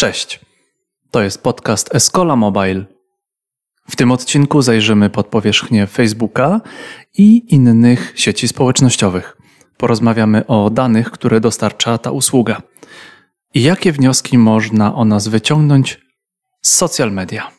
[0.00, 0.40] Cześć.
[1.10, 2.84] To jest podcast Escola Mobile.
[3.88, 6.60] W tym odcinku zajrzymy pod powierzchnię Facebooka
[7.18, 9.36] i innych sieci społecznościowych.
[9.76, 12.62] Porozmawiamy o danych, które dostarcza ta usługa.
[13.54, 16.00] I jakie wnioski można o nas wyciągnąć
[16.62, 17.50] z social media.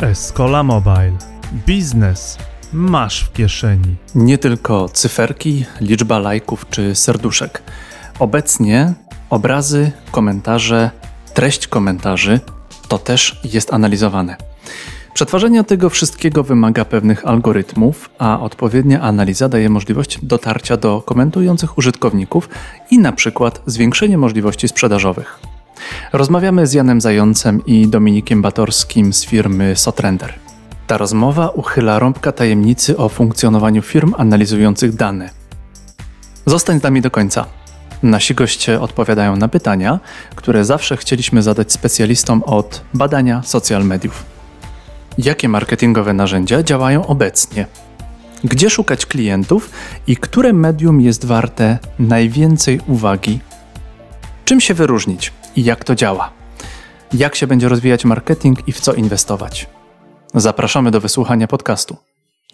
[0.00, 1.18] Escola Mobile.
[1.66, 2.38] Biznes
[2.72, 3.96] masz w kieszeni.
[4.14, 7.62] Nie tylko cyferki, liczba lajków czy serduszek.
[8.18, 8.94] Obecnie
[9.30, 10.90] obrazy, komentarze,
[11.34, 12.40] treść komentarzy
[12.88, 14.36] to też jest analizowane.
[15.14, 22.48] Przetwarzanie tego wszystkiego wymaga pewnych algorytmów, a odpowiednia analiza daje możliwość dotarcia do komentujących użytkowników
[22.90, 25.40] i na przykład zwiększenie możliwości sprzedażowych.
[26.12, 30.34] Rozmawiamy z Janem Zającem i Dominikiem Batorskim z firmy Sotrender.
[30.86, 35.30] Ta rozmowa uchyla rąbka tajemnicy o funkcjonowaniu firm analizujących dane.
[36.46, 37.46] Zostań z nami do końca.
[38.02, 40.00] Nasi goście odpowiadają na pytania,
[40.34, 44.24] które zawsze chcieliśmy zadać specjalistom od badania social mediów.
[45.18, 47.66] Jakie marketingowe narzędzia działają obecnie?
[48.44, 49.70] Gdzie szukać klientów
[50.06, 53.40] i które medium jest warte najwięcej uwagi?
[54.44, 56.30] Czym się wyróżnić i jak to działa?
[57.12, 59.66] Jak się będzie rozwijać marketing i w co inwestować?
[60.34, 61.96] Zapraszamy do wysłuchania podcastu.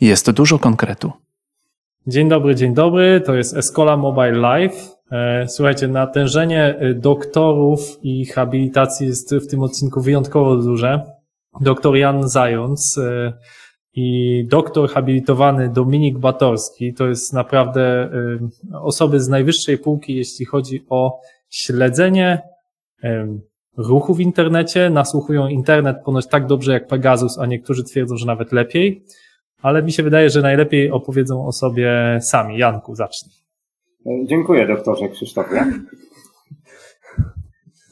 [0.00, 1.12] Jest dużo konkretu.
[2.06, 3.20] Dzień dobry, dzień dobry.
[3.26, 5.01] To jest Escola Mobile Live.
[5.12, 11.02] E, słuchajcie, natężenie e, doktorów i habilitacji jest w tym odcinku wyjątkowo duże.
[11.60, 13.32] Doktor Jan Zając e,
[13.94, 18.10] i doktor habilitowany Dominik Batorski to jest naprawdę
[18.82, 22.42] osoby z najwyższej półki, jeśli chodzi o śledzenie
[23.76, 24.90] ruchu w internecie.
[24.90, 29.04] Nasłuchują internet ponoć tak dobrze jak Pegasus, a niektórzy twierdzą, że nawet lepiej.
[29.62, 32.58] Ale mi się wydaje, że najlepiej opowiedzą o sobie sami.
[32.58, 33.41] Janku, zacznij.
[34.06, 35.66] Dziękuję doktorze Krzysztofie.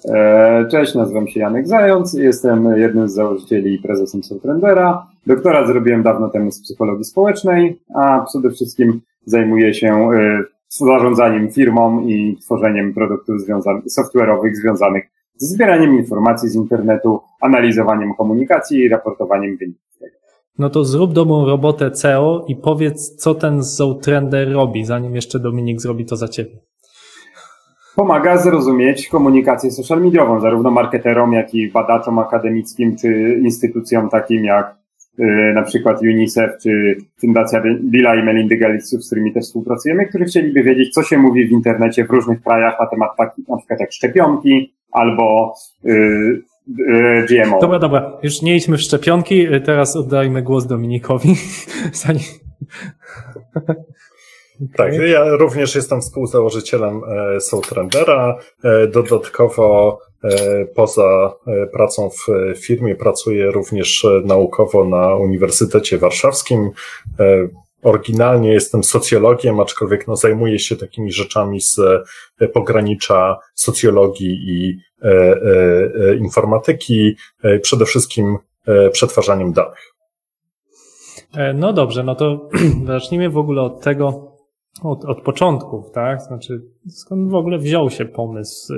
[0.08, 5.06] E, cześć, nazywam się Janek Zając, jestem jednym z założycieli i prezesem Soultrendera.
[5.26, 12.06] Doktorat zrobiłem dawno temu z psychologii społecznej, a przede wszystkim zajmuję się e, zarządzaniem firmą
[12.06, 15.04] i tworzeniem produktów związanych, software'owych związanych
[15.36, 19.89] z zbieraniem informacji z internetu, analizowaniem komunikacji i raportowaniem wyników
[20.58, 25.80] no to zrób dobrą robotę CEO i powiedz, co ten Zoutrender robi, zanim jeszcze Dominik
[25.80, 26.58] zrobi to za ciebie.
[27.96, 34.76] Pomaga zrozumieć komunikację social mediową, zarówno marketerom, jak i badaczom akademickim, czy instytucjom takim jak
[35.18, 40.24] yy, na przykład UNICEF, czy Fundacja Billa i Melindy Gates, z którymi też współpracujemy, którzy
[40.24, 43.80] chcieliby wiedzieć, co się mówi w internecie w różnych krajach na temat takich, na przykład
[43.80, 46.42] jak szczepionki, albo yy,
[47.28, 47.60] GMO.
[47.60, 51.34] Dobra, dobra, już nie idźmy w szczepionki, e, teraz oddajmy głos Dominikowi.
[54.76, 58.38] Tak, ja również jestem współzałożycielem e, Soultrendera.
[58.92, 59.98] Dodatkowo
[60.74, 61.32] poza
[61.72, 62.26] pracą w
[62.58, 66.70] firmie pracuję również naukowo na Uniwersytecie Warszawskim.
[67.82, 71.80] Oryginalnie jestem socjologiem, aczkolwiek no, zajmuję się takimi rzeczami z
[72.52, 74.89] pogranicza socjologii i E, e, e,
[76.20, 77.16] informatyki,
[77.62, 78.38] przede wszystkim
[78.92, 79.94] przetwarzaniem danych.
[81.54, 82.48] No dobrze, no to
[82.86, 84.29] zacznijmy w ogóle od tego,
[84.82, 86.22] od, od początków, tak?
[86.22, 88.74] Znaczy, skąd w ogóle wziął się pomysł?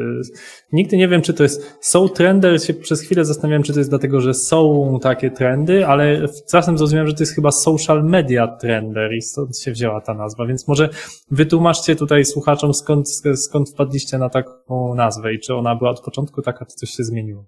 [0.73, 3.91] Nigdy nie wiem, czy to jest, są trendy, się przez chwilę zastanawiałem, czy to jest
[3.91, 9.13] dlatego, że są takie trendy, ale czasem zrozumiałem, że to jest chyba social media trender
[9.15, 10.89] i stąd się wzięła ta nazwa, więc może
[11.31, 16.43] wytłumaczcie tutaj słuchaczom, skąd, skąd wpadliście na taką nazwę i czy ona była od początku
[16.43, 17.45] taka, czy coś się zmieniło?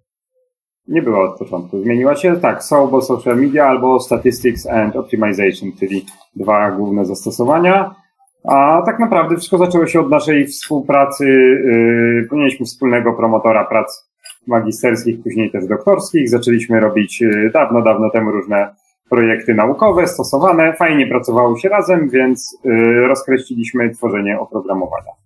[0.88, 1.82] Nie była od początku.
[1.82, 6.06] Zmieniła się tak, są albo social media, albo statistics and optimization, czyli
[6.36, 8.03] dwa główne zastosowania.
[8.44, 11.26] A tak naprawdę wszystko zaczęło się od naszej współpracy.
[11.26, 14.10] Yy, mieliśmy wspólnego promotora prac
[14.46, 16.30] magisterskich, później też doktorskich.
[16.30, 18.74] Zaczęliśmy robić yy, dawno, dawno temu różne
[19.10, 20.72] projekty naukowe, stosowane.
[20.72, 25.23] Fajnie pracowało się razem, więc yy, rozkreśliliśmy tworzenie oprogramowania.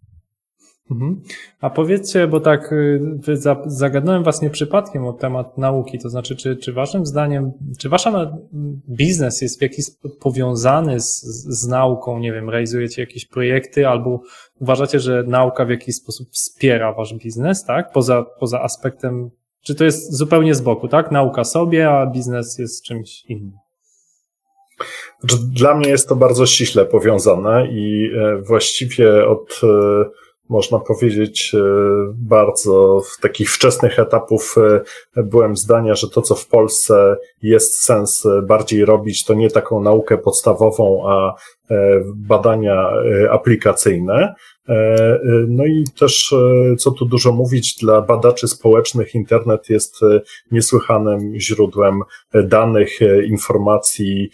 [0.91, 1.21] Mhm.
[1.61, 3.01] A powiedzcie, bo tak y,
[3.67, 8.39] zagadnąłem was nie przypadkiem o temat nauki, to znaczy, czy, czy waszym zdaniem, czy wasza
[8.89, 11.23] biznes jest w jakiś sposób powiązany z,
[11.61, 14.21] z nauką, nie wiem, realizujecie jakieś projekty albo
[14.61, 17.93] uważacie, że nauka w jakiś sposób wspiera wasz biznes, tak?
[17.93, 19.31] Poza, poza aspektem,
[19.63, 21.11] czy to jest zupełnie z boku, tak?
[21.11, 23.53] Nauka sobie, a biznes jest czymś innym.
[25.21, 30.05] Znaczy, dla mnie jest to bardzo ściśle powiązane i e, właściwie od e,
[30.49, 31.53] można powiedzieć,
[32.15, 34.55] bardzo w takich wczesnych etapów
[35.17, 40.19] byłem zdania, że to, co w Polsce jest sens bardziej robić, to nie taką naukę
[40.19, 41.35] podstawową, a
[42.15, 42.91] badania
[43.31, 44.35] aplikacyjne.
[45.49, 46.35] No i też,
[46.79, 50.01] co tu dużo mówić, dla badaczy społecznych internet jest
[50.51, 52.01] niesłychanym źródłem
[52.45, 54.31] danych, informacji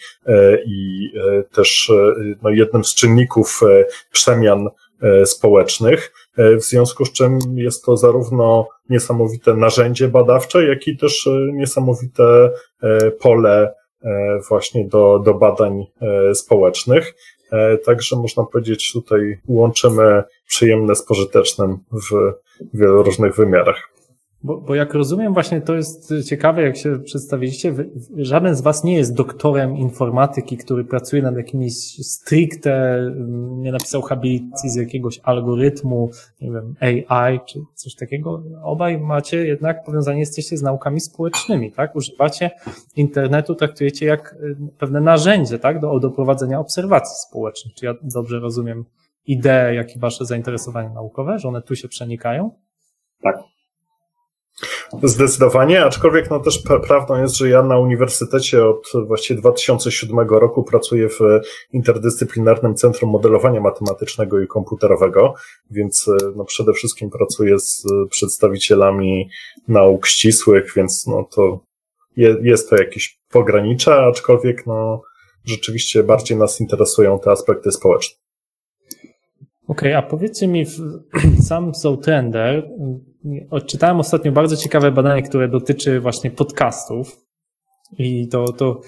[0.65, 1.11] i
[1.51, 1.91] też
[2.41, 3.61] no, jednym z czynników
[4.11, 4.84] przemian E,
[5.25, 11.27] społecznych, e, w związku z czym jest to zarówno niesamowite narzędzie badawcze, jak i też
[11.27, 12.51] e, niesamowite
[13.21, 13.73] pole
[14.49, 15.85] właśnie do, do badań
[16.33, 17.13] społecznych.
[17.85, 22.33] Także można powiedzieć, tutaj łączymy przyjemne z pożytecznym w
[22.73, 23.94] wielu różnych wymiarach.
[24.45, 27.73] Bo, bo jak rozumiem, właśnie to jest ciekawe, jak się przedstawiliście,
[28.17, 31.73] żaden z Was nie jest doktorem informatyki, który pracuje nad jakimiś
[32.05, 36.09] stricte, mm, nie napisał habilitacji z jakiegoś algorytmu,
[36.41, 36.75] nie wiem,
[37.09, 38.43] AI czy coś takiego.
[38.63, 41.95] Obaj macie jednak powiązanie jesteście z naukami społecznymi, tak?
[41.95, 42.51] Używacie
[42.95, 45.79] internetu, traktujecie jak y, pewne narzędzie, tak?
[45.79, 47.73] Do, do prowadzenia obserwacji społecznych.
[47.73, 48.85] Czy ja dobrze rozumiem
[49.25, 52.51] ideę, jak i Wasze zainteresowania naukowe, że one tu się przenikają?
[53.23, 53.54] Tak.
[55.03, 61.09] Zdecydowanie, aczkolwiek no też prawdą jest, że ja na uniwersytecie od właściwie 2007 roku pracuję
[61.09, 61.19] w
[61.73, 65.33] interdyscyplinarnym Centrum Modelowania Matematycznego i Komputerowego,
[65.71, 69.29] więc no przede wszystkim pracuję z przedstawicielami
[69.67, 71.59] nauk ścisłych, więc no to
[72.17, 75.01] je, jest to jakieś pogranicze, aczkolwiek no
[75.45, 78.17] rzeczywiście bardziej nas interesują te aspekty społeczne.
[79.67, 80.65] Okej, okay, a powiedzcie mi,
[81.47, 81.71] sam
[82.01, 82.69] Trender,
[83.51, 87.17] odczytałem ostatnio bardzo ciekawe badanie, które dotyczy właśnie podcastów
[87.97, 88.81] i to, to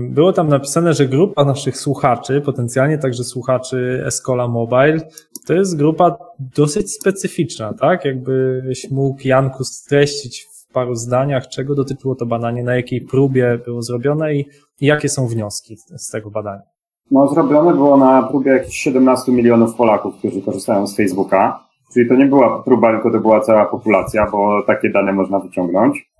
[0.00, 5.00] było tam napisane, że grupa naszych słuchaczy, potencjalnie także słuchaczy Escola Mobile,
[5.46, 8.04] to jest grupa dosyć specyficzna, tak?
[8.04, 13.82] Jakbyś mógł Janku streścić w paru zdaniach, czego dotyczyło to badanie, na jakiej próbie było
[13.82, 14.46] zrobione i,
[14.80, 16.62] i jakie są wnioski z tego badania.
[17.10, 21.71] No, zrobione było na próbie jakichś 17 milionów Polaków, którzy korzystają z Facebooka.
[21.92, 26.12] Czyli to nie była próba, tylko to była cała populacja, bo takie dane można wyciągnąć.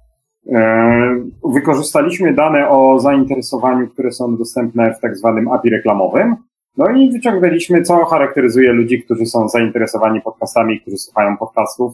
[0.53, 1.23] E,
[1.55, 6.37] wykorzystaliśmy dane o zainteresowaniu, które są dostępne w tak zwanym API reklamowym.
[6.77, 11.93] No i wyciągnęliśmy, co charakteryzuje ludzi, którzy są zainteresowani podcastami, którzy słuchają podcastów.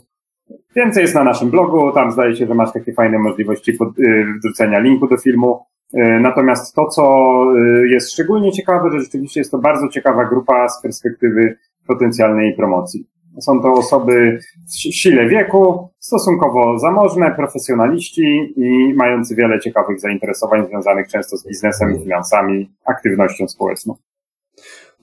[0.76, 4.78] Więcej jest na naszym blogu, tam zdaje się, że masz takie fajne możliwości y, wrzucenia
[4.78, 5.60] linku do filmu.
[5.94, 10.68] E, natomiast to, co y, jest szczególnie ciekawe, że rzeczywiście jest to bardzo ciekawa grupa
[10.68, 13.06] z perspektywy potencjalnej promocji.
[13.40, 21.08] Są to osoby w sile wieku, stosunkowo zamożne, profesjonaliści i mający wiele ciekawych zainteresowań związanych
[21.08, 23.94] często z biznesem, finansami, aktywnością społeczną.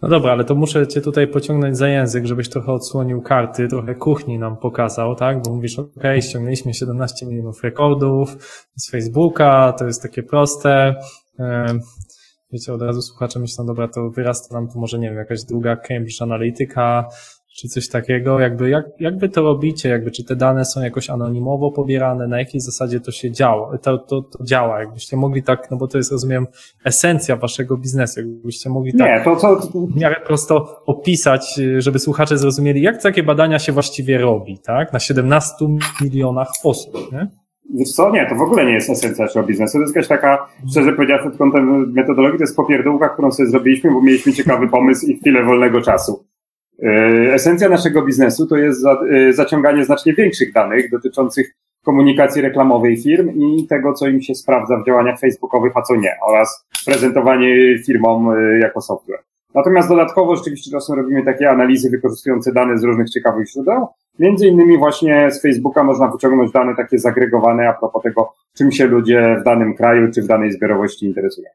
[0.01, 3.95] No dobra, ale to muszę cię tutaj pociągnąć za język, żebyś trochę odsłonił karty, trochę
[3.95, 5.41] kuchni nam pokazał, tak?
[5.41, 8.29] Bo mówisz, ok, ściągnęliśmy 17 milionów rekordów
[8.75, 10.95] z Facebooka, to jest takie proste.
[12.51, 15.75] Wiecie, od razu słuchacze myślą, dobra, to wyrasta nam tu może, nie wiem, jakaś druga
[15.75, 17.05] Cambridge Analytica,
[17.55, 21.09] czy coś takiego, jakby jak, jak wy to robicie, jakby czy te dane są jakoś
[21.09, 25.71] anonimowo pobierane, na jakiej zasadzie to się działa, to, to, to działa, jakbyście mogli tak,
[25.71, 26.47] no bo to jest rozumiem
[26.85, 29.55] esencja waszego biznesu, jakbyście mogli tak Nie, to, co...
[29.55, 34.99] w miarę prosto opisać, żeby słuchacze zrozumieli, jak takie badania się właściwie robi, tak, na
[34.99, 35.55] 17
[36.01, 37.27] milionach osób, nie?
[37.73, 39.77] Wiesz co, nie, to w ogóle nie jest esencja naszego biznesu.
[39.77, 43.91] To jest jakaś taka, szczerze powiedziawszy, pod kątem metodologii, to jest popierdółka, którą sobie zrobiliśmy,
[43.91, 46.25] bo mieliśmy ciekawy pomysł i chwilę wolnego czasu.
[46.83, 53.29] E, esencja naszego biznesu to jest e, zaciąganie znacznie większych danych dotyczących komunikacji reklamowej firm
[53.29, 58.29] i tego, co im się sprawdza w działaniach facebookowych, a co nie, oraz prezentowanie firmom
[58.29, 59.19] e, jako software.
[59.55, 63.87] Natomiast dodatkowo rzeczywiście czasem robimy takie analizy wykorzystujące dane z różnych ciekawych źródeł.
[64.19, 68.85] Między innymi właśnie z Facebooka można wyciągnąć dane takie zagregowane a propos tego, czym się
[68.85, 71.49] ludzie w danym kraju czy w danej zbiorowości interesują.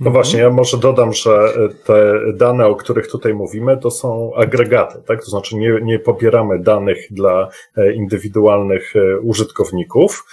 [0.00, 4.34] No właśnie, ja może dodam, że e, te dane, o których tutaj mówimy, to są
[4.34, 5.24] agregaty, tak?
[5.24, 10.24] To znaczy nie, nie pobieramy danych dla e, indywidualnych e, użytkowników,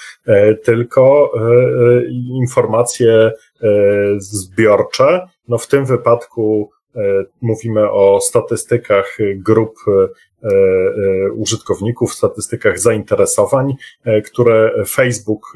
[0.64, 1.32] tylko
[2.42, 3.32] informacje
[4.18, 5.28] zbiorcze.
[5.48, 6.72] No w tym wypadku
[7.42, 9.76] mówimy o statystykach grup
[11.36, 13.74] użytkowników, statystykach zainteresowań,
[14.26, 15.54] które Facebook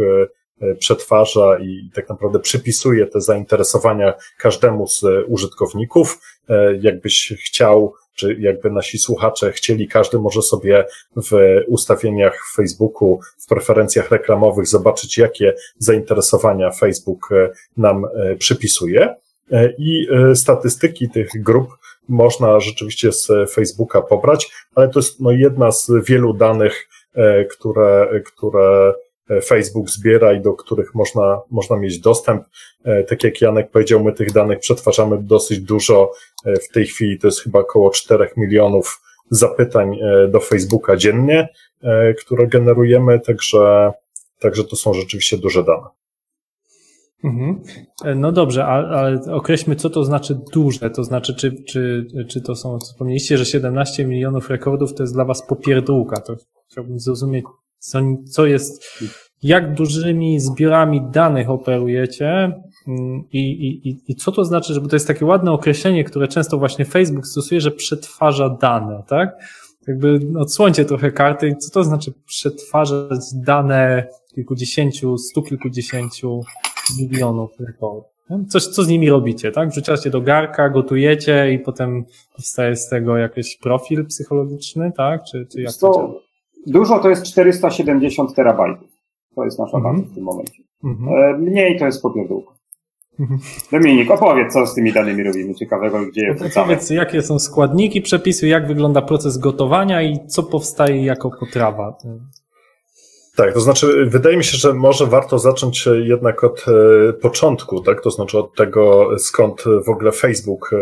[0.79, 6.19] przetwarza i tak naprawdę przypisuje te zainteresowania każdemu z użytkowników.
[6.49, 10.85] E, jakbyś chciał, czy jakby nasi słuchacze chcieli, każdy może sobie
[11.15, 18.05] w ustawieniach w Facebooku, w preferencjach reklamowych zobaczyć, jakie zainteresowania Facebook e, nam
[18.39, 19.15] przypisuje.
[19.77, 21.69] i statystyki tych grup
[22.09, 26.87] można rzeczywiście z Facebooka pobrać, ale to jest no, jedna z wielu danych,
[27.49, 28.93] które, które
[29.45, 32.43] Facebook zbiera i do których można, można mieć dostęp.
[33.09, 36.11] Tak jak Janek powiedział, my tych danych przetwarzamy dosyć dużo.
[36.45, 41.49] W tej chwili to jest chyba około 4 milionów zapytań do Facebooka dziennie,
[42.19, 43.91] które generujemy, także,
[44.39, 45.87] także to są rzeczywiście duże dane.
[47.23, 47.61] Mhm.
[48.15, 50.89] No dobrze, ale, ale określmy, co to znaczy duże.
[50.89, 55.25] To znaczy, czy, czy, czy to są, wspomnieliście, że 17 milionów rekordów to jest dla
[55.25, 56.21] Was popierdółka.
[56.21, 56.35] To
[56.71, 57.45] chciałbym zrozumieć,
[57.79, 57.99] co,
[58.31, 59.01] co jest,
[59.43, 62.27] jak dużymi zbiorami danych operujecie
[62.87, 66.27] mm, i, i, i, i co to znaczy, żeby to jest takie ładne określenie, które
[66.27, 69.37] często właśnie Facebook stosuje, że przetwarza dane, tak?
[69.87, 71.55] Jakby odsłońcie trochę karty.
[71.59, 76.41] Co to znaczy przetwarzać dane kilkudziesięciu, stu kilkudziesięciu
[76.99, 78.17] milionów rekordów.
[78.49, 79.69] Coś, co z nimi robicie, tak?
[79.69, 82.05] Wrzucacie do garka, gotujecie i potem
[82.35, 85.23] powstaje z tego jakiś profil psychologiczny, tak?
[85.31, 86.26] Czy, czy jak to, to
[86.67, 88.87] Dużo to jest 470 terabajtów.
[89.35, 90.11] To jest nasza baza mm -hmm.
[90.11, 90.63] w tym momencie.
[90.83, 91.39] Mm -hmm.
[91.39, 92.57] Mniej to jest popierdółka.
[93.19, 93.39] Mhm.
[93.71, 96.65] Dominik, opowiedz, co z tymi danymi robimy ciekawego, gdzie je wrzucamy.
[96.65, 101.97] Powiedz, jakie są składniki przepisu, jak wygląda proces gotowania i co powstaje jako potrawa.
[103.37, 106.65] Tak, to znaczy, wydaje mi się, że może warto zacząć jednak od
[107.09, 108.01] e, początku, tak?
[108.01, 110.77] To znaczy od tego, skąd w ogóle Facebook e,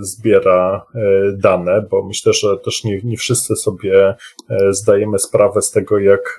[0.00, 1.00] zbiera e,
[1.32, 4.14] dane, bo myślę, że też nie, nie wszyscy sobie
[4.70, 6.38] zdajemy sprawę z tego, jak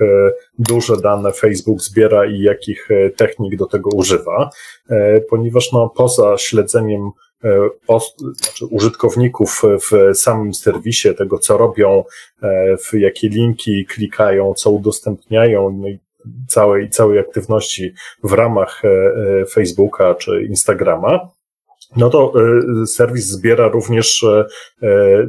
[0.59, 4.49] duże dane Facebook zbiera i jakich technik do tego używa,
[5.29, 7.11] ponieważ no, poza śledzeniem
[8.35, 12.03] znaczy użytkowników w samym serwisie, tego co robią,
[12.43, 15.99] e, w jakie linki klikają, co udostępniają, no i
[16.47, 17.93] całej, całej aktywności
[18.23, 21.29] w ramach e, Facebooka czy Instagrama,
[21.95, 22.33] no to
[22.85, 24.25] serwis zbiera również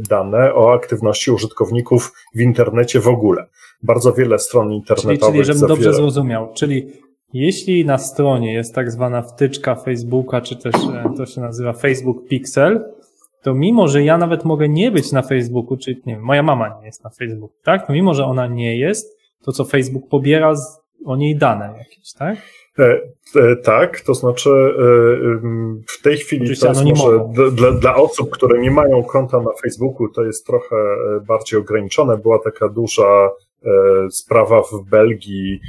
[0.08, 3.46] dane o aktywności użytkowników w internecie w ogóle.
[3.82, 5.20] Bardzo wiele stron internetowych.
[5.20, 5.76] Czyli, czyli żebym zawiera...
[5.76, 6.92] dobrze zrozumiał, czyli
[7.32, 12.28] jeśli na stronie jest tak zwana wtyczka Facebooka, czy też e, to się nazywa Facebook
[12.28, 12.84] Pixel,
[13.42, 16.78] to mimo, że ja nawet mogę nie być na Facebooku, czy nie wiem, moja mama
[16.80, 17.86] nie jest na Facebooku, tak?
[17.86, 22.12] To mimo, że ona nie jest, to co Facebook pobiera z, o niej dane jakieś,
[22.12, 22.36] tak?
[22.78, 23.00] E,
[23.36, 24.72] e, tak, to znaczy e,
[25.88, 27.18] w tej chwili Oczywiście to jest może
[27.52, 32.16] dla, dla osób, które nie mają konta na Facebooku, to jest trochę e, bardziej ograniczone.
[32.16, 33.30] Była taka duża
[33.64, 35.60] E, sprawa w Belgii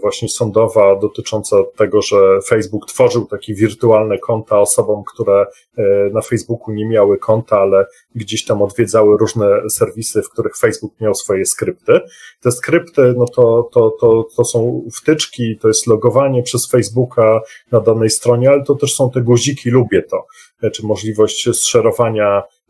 [0.00, 6.74] właśnie sądowa dotycząca tego, że Facebook tworzył takie wirtualne konta osobom, które e, na Facebooku
[6.74, 12.00] nie miały konta, ale gdzieś tam odwiedzały różne serwisy, w których Facebook miał swoje skrypty.
[12.40, 17.40] Te skrypty, no to, to, to, to są wtyczki, to jest logowanie przez Facebooka
[17.72, 20.26] na danej stronie, ale to też są te guziki, lubię to,
[20.70, 22.61] czy możliwość szerowania E, e,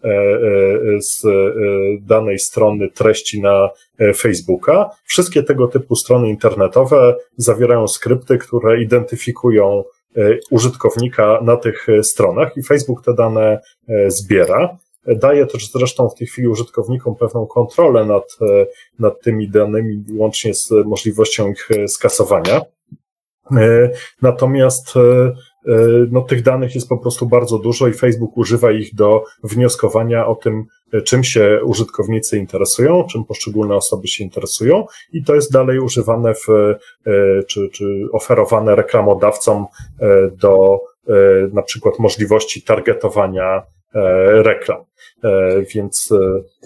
[1.01, 1.29] z e,
[2.01, 3.71] danej strony treści na
[4.17, 4.91] Facebooka.
[5.05, 9.85] Wszystkie tego typu strony internetowe zawierają skrypty, które identyfikują
[10.51, 13.61] użytkownika na tych stronach i Facebook te dane
[14.09, 14.79] zbiera.
[15.07, 18.39] Daje też zresztą w tej chwili użytkownikom pewną kontrolę nad,
[18.99, 22.61] nad tymi danymi, łącznie z możliwością ich skasowania.
[24.23, 25.33] Natomiast E,
[26.11, 30.35] no, tych danych jest po prostu bardzo dużo i Facebook używa ich do wnioskowania o
[30.35, 35.79] tym, e, czym się użytkownicy interesują, czym poszczególne osoby się interesują i to jest dalej
[35.79, 39.67] używane w, e, czy, czy oferowane reklamodawcom
[40.41, 40.79] do
[41.53, 43.63] na przykład możliwości targetowania
[44.43, 44.79] reklam.
[45.75, 46.15] Więc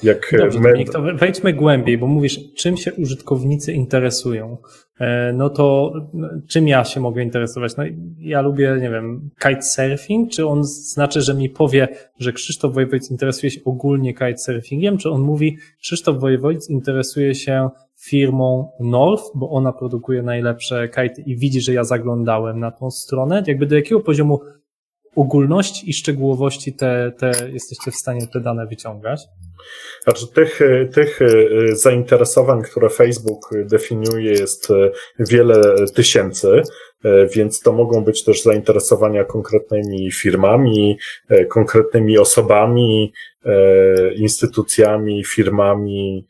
[0.03, 0.85] jak Dobrze, my...
[0.85, 4.57] to wejdźmy głębiej, bo mówisz, czym się użytkownicy interesują.
[5.01, 5.93] E, no to
[6.49, 7.77] czym ja się mogę interesować?
[7.77, 7.85] No
[8.19, 13.51] ja lubię, nie wiem, kitesurfing, czy on znaczy, że mi powie, że Krzysztof Wojewódz interesuje
[13.51, 17.69] się ogólnie kitesurfingiem, czy on mówi, Krzysztof Wojewódz interesuje się
[18.01, 23.43] firmą North, bo ona produkuje najlepsze kite i widzi, że ja zaglądałem na tą stronę.
[23.47, 24.41] Jakby do jakiego poziomu
[25.17, 29.21] ogólności i szczegółowości te, te jesteście w stanie te dane wyciągać?
[30.05, 30.61] Znaczy, tych,
[30.93, 31.27] tych e,
[31.77, 36.63] zainteresowań, które Facebook definiuje, jest e, wiele tysięcy,
[37.05, 40.99] e, więc to mogą być też zainteresowania konkretnymi firmami,
[41.49, 43.13] konkretnymi osobami,
[44.17, 46.27] instytucjami, firmami.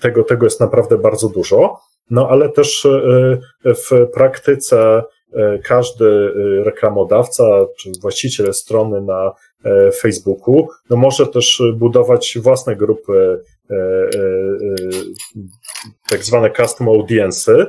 [0.00, 1.80] Tego, tego jest naprawdę bardzo dużo.
[2.10, 2.86] No ale też
[3.64, 5.02] w praktyce
[5.64, 6.32] każdy
[6.64, 7.44] reklamodawca
[7.78, 9.32] czy właściciel strony na
[9.64, 14.08] E, Facebooku, no może też budować własne grupy e, e,
[16.10, 17.66] tak zwane custom audience'y.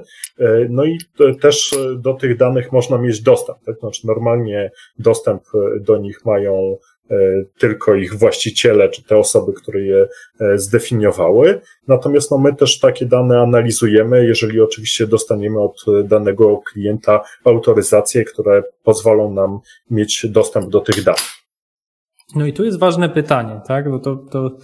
[0.69, 0.97] No i
[1.41, 3.57] też do tych danych można mieć dostęp.
[3.65, 3.79] Tak?
[3.79, 5.43] Znaczy normalnie dostęp
[5.81, 6.92] do nich mają E,
[7.57, 10.07] tylko ich właściciele, czy te osoby, które je
[10.39, 11.61] e, zdefiniowały.
[11.87, 18.63] Natomiast no, my też takie dane analizujemy, jeżeli oczywiście dostaniemy od danego klienta autoryzacje, które
[18.83, 21.43] pozwolą nam mieć dostęp do tych danych.
[22.35, 23.89] No i tu jest ważne pytanie, tak?
[23.89, 24.57] Bo to, to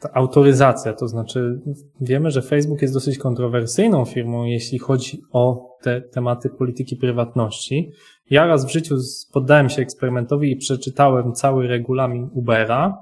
[0.00, 1.60] ta autoryzacja, to znaczy
[2.00, 7.90] wiemy, że Facebook jest dosyć kontrowersyjną firmą, jeśli chodzi o te tematy polityki prywatności.
[8.30, 8.96] Ja raz w życiu
[9.32, 12.98] poddałem się eksperymentowi i przeczytałem cały regulamin Ubera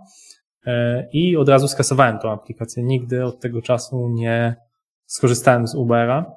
[0.66, 2.82] e, i od razu skasowałem tą aplikację.
[2.82, 4.56] Nigdy od tego czasu nie
[5.06, 6.32] skorzystałem z Ubera.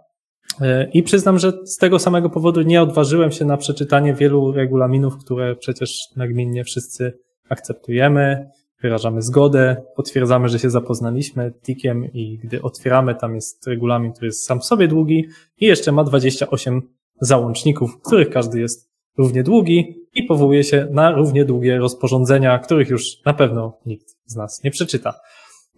[0.62, 5.18] E, I przyznam, że z tego samego powodu nie odważyłem się na przeczytanie wielu regulaminów,
[5.18, 7.14] które przecież nagminnie wszyscy
[7.50, 8.50] akceptujemy,
[8.82, 14.46] wyrażamy zgodę, potwierdzamy, że się zapoznaliśmy tikiem i gdy otwieramy, tam jest regulamin, który jest
[14.46, 15.26] sam w sobie długi
[15.58, 16.82] i jeszcze ma 28
[17.22, 23.26] załączników, których każdy jest równie długi i powołuje się na równie długie rozporządzenia, których już
[23.26, 25.14] na pewno nikt z nas nie przeczyta.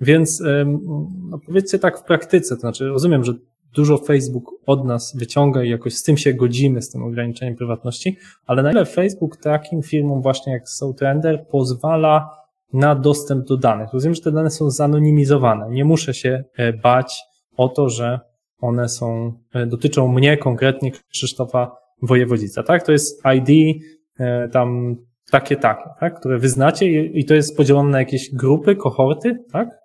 [0.02, 0.44] Więc
[1.30, 3.34] no powiedzcie tak w praktyce, to znaczy rozumiem, że
[3.76, 8.18] dużo Facebook od nas wyciąga i jakoś z tym się godzimy, z tym ograniczeniem prywatności,
[8.46, 12.30] ale na ile Facebook takim firmom właśnie jak SoulTrender pozwala
[12.74, 13.94] na dostęp do danych.
[13.94, 15.70] Rozumiem, że te dane są zanonimizowane.
[15.70, 17.24] Nie muszę się e, bać
[17.58, 18.20] o to, że
[18.62, 22.86] one są, e, dotyczą mnie konkretnie, Krzysztofa Wojewodzica, tak?
[22.86, 23.82] To jest ID,
[24.20, 24.96] e, tam
[25.32, 26.20] takie, takie, tak?
[26.20, 29.82] Które wyznacie i to jest podzielone na jakieś grupy, kohorty, tak?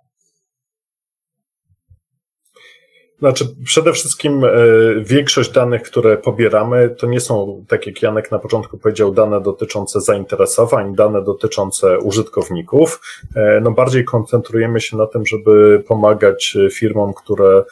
[3.19, 4.51] Znaczy, przede wszystkim e,
[5.01, 10.01] większość danych, które pobieramy, to nie są, tak jak Janek na początku powiedział, dane dotyczące
[10.01, 13.01] zainteresowań, dane dotyczące użytkowników.
[13.37, 17.65] E, no bardziej koncentrujemy się na tym, żeby pomagać firmom, które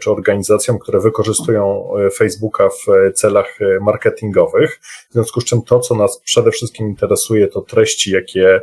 [0.00, 4.80] czy organizacjom, które wykorzystują e, Facebooka w e, celach marketingowych.
[5.10, 8.60] W związku z czym to, co nas przede wszystkim interesuje, to treści, jakie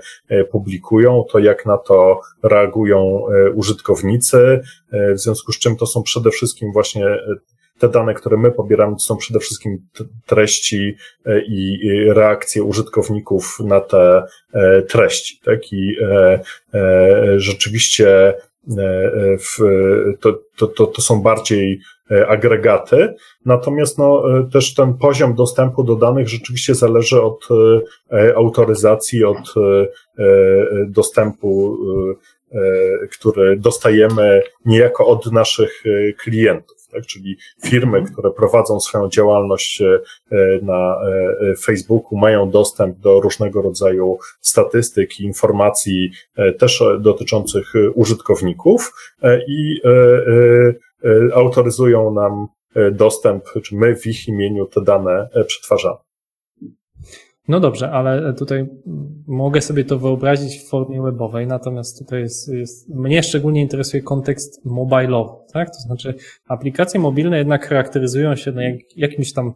[0.52, 3.24] publikują, to jak na to reagują
[3.56, 7.06] użytkownicy, w związku z czym to są przede wszystkim właśnie
[7.80, 9.88] te dane, które my pobieramy, to są przede wszystkim
[10.26, 10.96] treści
[11.48, 14.24] i reakcje użytkowników na te
[14.88, 15.74] treści, tak?
[15.74, 15.96] I
[17.38, 18.51] rzeczywiście E, e,
[19.40, 19.58] w,
[20.20, 21.80] to, to, to, to są bardziej
[22.12, 23.16] e, agregaty,
[23.46, 27.48] natomiast no, też ten poziom dostępu do danych rzeczywiście zależy od
[28.36, 29.54] autoryzacji, od
[30.88, 31.78] dostępu,
[33.12, 35.84] który dostajemy niejako od naszych
[36.20, 37.06] klientów tak?
[37.06, 40.00] czyli firmy, które prowadzą swoją działalność e,
[40.62, 48.94] na e, Facebooku, mają dostęp do różnego rodzaju statystyk i informacji e, też dotyczących użytkowników
[49.48, 49.82] i
[51.34, 52.48] autoryzują nam
[52.92, 56.11] dostęp, czy my w ich imieniu te dane przetwarzamy.
[57.48, 58.70] No dobrze, ale tutaj
[59.28, 64.66] mogę sobie to wyobrazić w formie webowej, natomiast tutaj jest, jest mnie szczególnie interesuje kontekst
[64.66, 65.70] mobilowy, tak?
[65.70, 66.16] To znaczy
[66.48, 69.54] aplikacje mobilne jednak charakteryzują się na jak, jakimś tam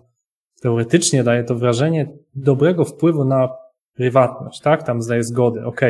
[0.62, 3.50] teoretycznie daje to wrażenie dobrego wpływu na
[3.96, 4.84] prywatność, tak?
[4.84, 5.82] Tam zdaje zgody, ok.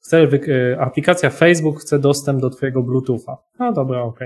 [0.00, 3.38] Chcę, y, aplikacja Facebook chce dostęp do twojego Bluetootha.
[3.58, 4.20] No dobra, ok.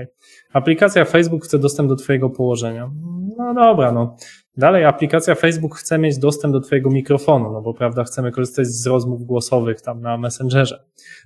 [0.53, 2.91] Aplikacja Facebook chce dostęp do twojego położenia.
[3.37, 4.15] No dobra, no.
[4.57, 8.87] Dalej aplikacja Facebook chce mieć dostęp do twojego mikrofonu, no bo prawda, chcemy korzystać z
[8.87, 10.83] rozmów głosowych tam na Messengerze.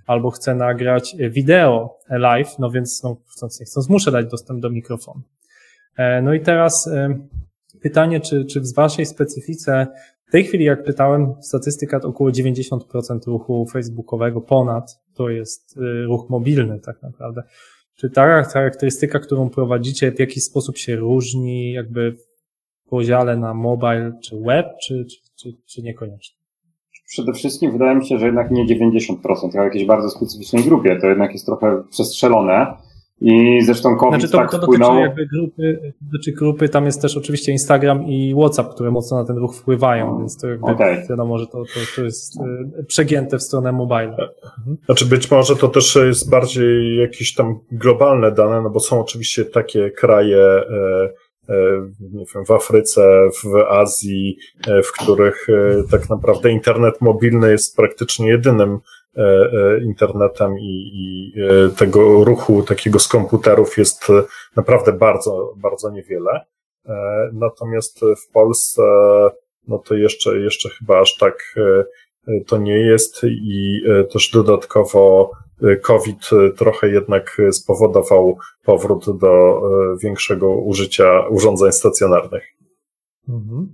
[0.08, 4.70] Albo chcę nagrać wideo live, no więc no, chcąc nie chcąc muszę dać dostęp do
[4.70, 5.22] mikrofonu.
[5.98, 7.20] E, no i teraz e,
[7.82, 9.88] pytanie, czy, czy w waszej specyfice
[10.34, 12.80] tej chwili, jak pytałem, statystyka to około 90%
[13.28, 17.44] ruchu facebookowego ponad to jest e, ruch mobilny tak naprawdę.
[17.96, 22.16] Czy ta charakterystyka, którą prowadzicie, w jakiś sposób się różni jakby
[22.90, 26.38] podziale na mobile czy web, czy, czy, czy, czy niekoniecznie?
[27.08, 29.16] Przede wszystkim wydaje mi się, że jednak nie 90%,
[29.46, 31.00] a w jakiejś bardzo specyficznej grupie.
[31.02, 32.78] To jednak jest trochę przestrzelone.
[33.22, 34.90] I zresztą COVID znaczy to, tak to wpłynął...
[34.90, 39.26] dotyczy jakby grupy, dotyczy grupy, tam jest też oczywiście Instagram i WhatsApp, które mocno na
[39.26, 41.06] ten ruch wpływają, więc to jakby okay.
[41.10, 42.40] wiadomo, że to, to, to jest
[42.80, 44.16] e, przegięte w stronę mobile.
[44.58, 44.78] Mhm.
[44.86, 49.46] Znaczy być może to też jest bardziej jakieś tam globalne dane, no bo są oczywiście
[49.46, 51.10] takie kraje, e,
[51.50, 51.56] E,
[52.00, 55.48] nie wiem, w Afryce, w Azji, e, w których
[55.92, 58.80] tak naprawdę internet mobilny jest praktycznie jedynym
[59.82, 61.34] internetem i, i
[61.78, 64.08] tego ruchu takiego z komputerów jest
[64.56, 66.42] naprawdę bardzo, bardzo niewiele.
[67.34, 68.82] Natomiast w Polsce,
[69.68, 71.56] no to jeszcze, jeszcze chyba aż tak
[72.48, 73.82] to nie jest i
[74.14, 75.32] też dodatkowo
[75.82, 79.62] COVID trochę jednak spowodował powrót do
[80.04, 82.44] większego użycia urządzeń stacjonarnych.
[83.30, 83.74] Mhm.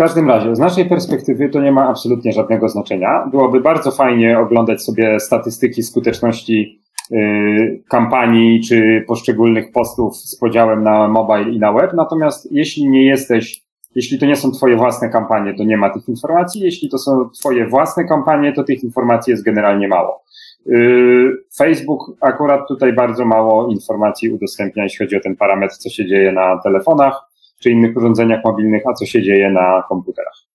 [0.00, 3.26] W każdym razie, z naszej perspektywy to nie ma absolutnie żadnego znaczenia.
[3.30, 6.80] Byłoby bardzo fajnie oglądać sobie statystyki skuteczności
[7.12, 11.92] y, kampanii czy poszczególnych postów z podziałem na mobile i na web.
[11.94, 13.62] Natomiast jeśli nie jesteś,
[13.94, 16.60] jeśli to nie są Twoje własne kampanie, to nie ma tych informacji.
[16.60, 20.22] Jeśli to są Twoje własne kampanie, to tych informacji jest generalnie mało.
[20.66, 26.06] Y, Facebook akurat tutaj bardzo mało informacji udostępnia, jeśli chodzi o ten parametr, co się
[26.06, 27.29] dzieje na telefonach
[27.62, 30.50] czy innych urządzeniach mobilnych, a co się dzieje na komputerach.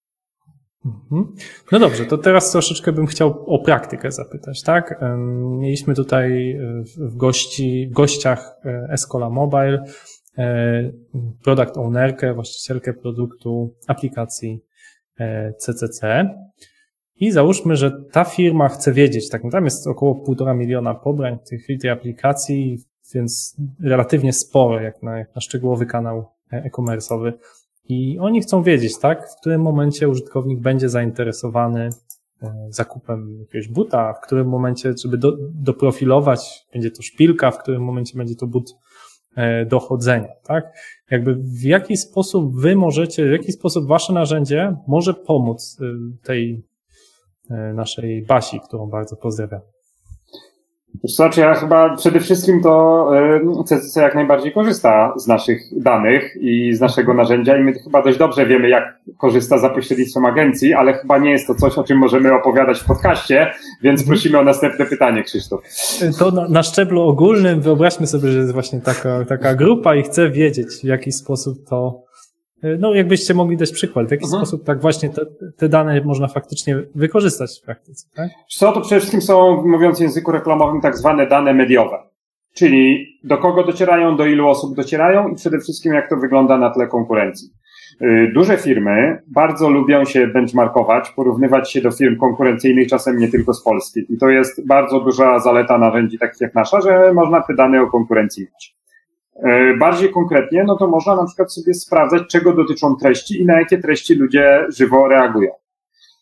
[0.85, 1.35] Mhm.
[1.71, 5.01] No dobrze, to teraz troszeczkę bym chciał o praktykę zapytać, tak?
[5.59, 9.83] Mieliśmy tutaj e, w, gości, w gościach e, Escola Mobile
[10.37, 10.91] e,
[11.43, 14.65] product ownerkę, właścicielkę produktu aplikacji
[15.57, 16.29] CCC.
[17.15, 21.37] I załóżmy, że ta firma chce wiedzieć, tak, no tam jest około półtora miliona pobrań
[21.49, 22.77] tych, tej aplikacji,
[23.13, 27.33] więc relatywnie sporo, jak na, jak na szczegółowy kanał e-commerce'owy.
[27.89, 31.89] I oni chcą wiedzieć, tak, w którym momencie użytkownik będzie zainteresowany
[32.41, 37.83] e, zakupem jakiegoś buta, w którym momencie, żeby do, doprofilować, będzie to szpilka, w którym
[37.83, 38.75] momencie będzie to but
[39.35, 40.73] e, do chodzenia, tak?
[41.11, 45.85] Jakby w jaki sposób wy możecie, w jaki sposób wasze narzędzie może pomóc e,
[46.23, 46.63] tej
[47.73, 49.61] naszej Basi, którą bardzo pozdrawiam.
[51.03, 53.09] Znaczy, ja chyba przede wszystkim to
[53.65, 58.17] CCC jak najbardziej korzysta z naszych danych i z naszego narzędzia i my chyba dość
[58.17, 61.97] dobrze wiemy, jak korzysta za pośrednictwem agencji, ale chyba nie jest to coś, o czym
[61.97, 64.07] możemy opowiadać w podcaście, więc mhm.
[64.07, 65.61] prosimy o następne pytanie, Krzysztof.
[66.19, 70.29] To na, na szczeblu ogólnym wyobraźmy sobie, że jest właśnie taka, taka grupa i chcę
[70.29, 72.04] wiedzieć, w jaki sposób to E,
[72.79, 74.41] no, jakbyście mogli dać przykład, w jaki mhm.
[74.41, 75.21] sposób tak właśnie te,
[75.57, 78.29] te, dane można faktycznie wykorzystać w praktyce, tak?
[78.49, 81.97] Co to przede wszystkim są, mówiąc w języku reklamowym, tak zwane dane mediowe.
[82.53, 86.69] Czyli do kogo docierają, do ilu osób docierają i przede wszystkim jak to wygląda na
[86.69, 87.49] tle konkurencji.
[88.01, 93.53] Y, duże firmy bardzo lubią się benchmarkować, porównywać się do firm konkurencyjnych, czasem nie tylko
[93.53, 93.99] z Polski.
[94.09, 97.87] I to jest bardzo duża zaleta narzędzi takich jak nasza, że można te dane o
[97.87, 98.75] konkurencji mieć.
[99.43, 103.59] E, bardziej konkretnie, no to można na przykład sobie sprawdzać, czego dotyczą treści i na
[103.59, 105.51] jakie treści ludzie żywo reagują.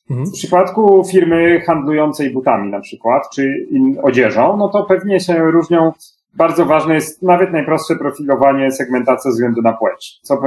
[0.10, 0.30] Mhm.
[0.30, 3.68] W przypadku firmy handlującej butami na przykład, czy
[4.04, 5.92] odzieżą, no to pewnie się różnią.
[6.36, 10.20] Bardzo ważne jest nawet najprostsze profilowanie, segmentacja ze względu na płeć.
[10.22, 10.42] Co,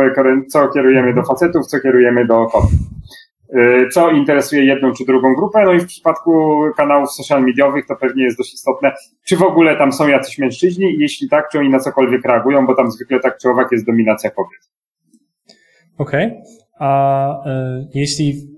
[0.49, 2.71] co kierujemy do facetów, co kierujemy do kobiet.
[3.55, 5.65] Y, co interesuje jedną czy drugą grupę.
[5.65, 8.93] No i w przypadku kanałów social mediowych to pewnie jest dość istotne,
[9.25, 12.75] czy w ogóle tam są jacyś mężczyźni jeśli tak, czy oni na cokolwiek reagują, bo
[12.75, 14.61] tam zwykle tak czy owak jest dominacja kobiet.
[15.99, 16.27] Okej.
[16.27, 16.43] Okay.
[16.79, 18.57] A y, jeśli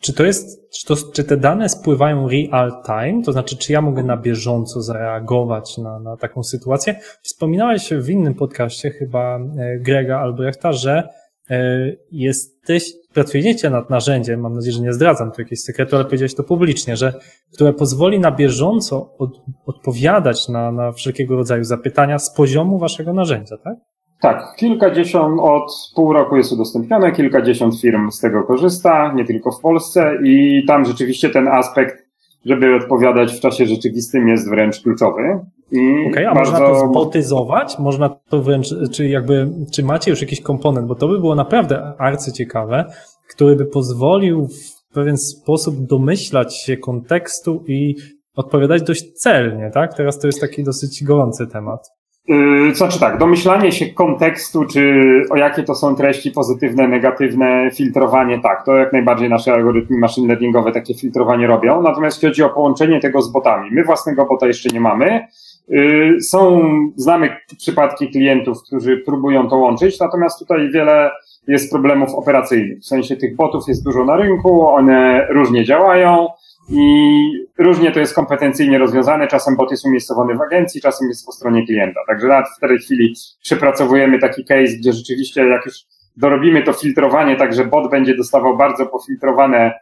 [0.00, 3.80] czy to jest, czy, to, czy te dane spływają real time, to znaczy, czy ja
[3.80, 7.00] mogę na bieżąco zareagować na, na taką sytuację?
[7.22, 11.08] Wspominałeś w innym podcaście, chyba e, Grega Albrechta, że
[11.50, 16.34] E, jesteś, pracujecie nad narzędziem, mam nadzieję, że nie zdradzam tu jakiegoś sekretu, ale powiedziałeś
[16.34, 17.14] to publicznie, że,
[17.54, 19.30] które pozwoli na bieżąco od,
[19.66, 23.74] odpowiadać na, na wszelkiego rodzaju zapytania z poziomu waszego narzędzia, tak?
[24.20, 29.60] Tak, kilkadziesiąt od pół roku jest udostępnione, kilkadziesiąt firm z tego korzysta, nie tylko w
[29.60, 31.96] Polsce i tam rzeczywiście ten aspekt,
[32.44, 35.22] żeby odpowiadać w czasie rzeczywistym jest wręcz kluczowy.
[35.74, 36.52] Okej, okay, a bardzo...
[36.52, 37.78] można to zbotyzować?
[37.78, 41.92] Można to wręcz, czy jakby, czy macie już jakiś komponent, bo to by było naprawdę
[41.98, 42.84] arcyciekawe,
[43.28, 47.94] który by pozwolił w pewien sposób domyślać się kontekstu i
[48.36, 49.94] odpowiadać dość celnie, tak?
[49.94, 51.90] Teraz to jest taki dosyć gorący temat.
[52.72, 58.64] Znaczy tak, domyślanie się kontekstu, czy o jakie to są treści pozytywne, negatywne, filtrowanie, tak,
[58.66, 61.82] to jak najbardziej nasze algorytmy machine learningowe takie filtrowanie robią.
[61.82, 65.26] Natomiast jeśli chodzi o połączenie tego z botami, my własnego bota jeszcze nie mamy.
[65.68, 66.62] Yy, są,
[66.96, 71.10] znamy przypadki klientów, którzy próbują to łączyć, natomiast tutaj wiele
[71.46, 72.78] jest problemów operacyjnych.
[72.78, 76.28] W sensie tych botów jest dużo na rynku, one różnie działają
[76.70, 77.06] i
[77.58, 79.28] różnie to jest kompetencyjnie rozwiązane.
[79.28, 82.00] Czasem bot jest umiejscowiony w agencji, czasem jest po stronie klienta.
[82.06, 85.74] Także nawet w tej chwili przepracowujemy taki case, gdzie rzeczywiście jak już
[86.16, 89.72] dorobimy to filtrowanie, tak że bot będzie dostawał bardzo pofiltrowane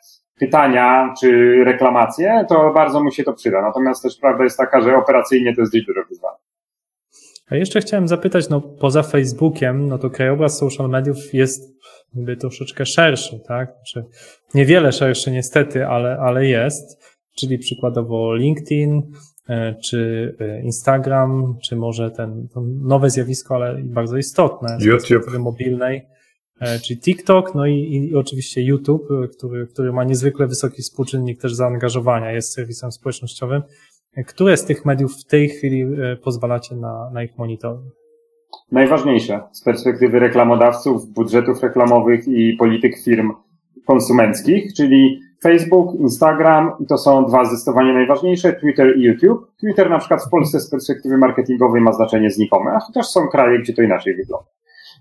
[0.43, 3.63] pytania czy reklamacje, to bardzo mu się to przyda.
[3.63, 6.39] Natomiast też prawda jest taka, że operacyjnie to jest dość duże wyzwanie.
[7.51, 11.73] A jeszcze chciałem zapytać, no poza Facebookiem, no to krajobraz social mediów jest
[12.15, 13.69] jakby troszeczkę szerszy, tak?
[13.75, 14.09] Znaczy,
[14.55, 17.03] niewiele szerszy niestety, ale, ale jest,
[17.37, 19.03] czyli przykładowo LinkedIn,
[19.49, 25.39] e, czy e, Instagram, czy może ten, to nowe zjawisko, ale bardzo istotne z YouTube
[25.39, 26.12] mobilnej, e,
[26.83, 32.33] czyli TikTok, no i, i oczywiście YouTube, który, który ma niezwykle wysoki współczynnik też zaangażowania,
[32.33, 33.63] jest serwisem społecznościowym.
[34.27, 35.87] Które z tych mediów w tej chwili
[36.25, 37.93] pozwalacie na, na ich monitoring?
[38.73, 43.33] Najważniejsze z perspektywy reklamodawców, budżetów reklamowych i polityk firm
[43.87, 49.51] konsumenckich, czyli Facebook, Instagram, to są dwa zdecydowanie najważniejsze, Twitter i YouTube.
[49.61, 53.59] Twitter na przykład w Polsce z perspektywy marketingowej ma znaczenie znikome, a chociaż są kraje,
[53.59, 54.47] gdzie to inaczej wygląda.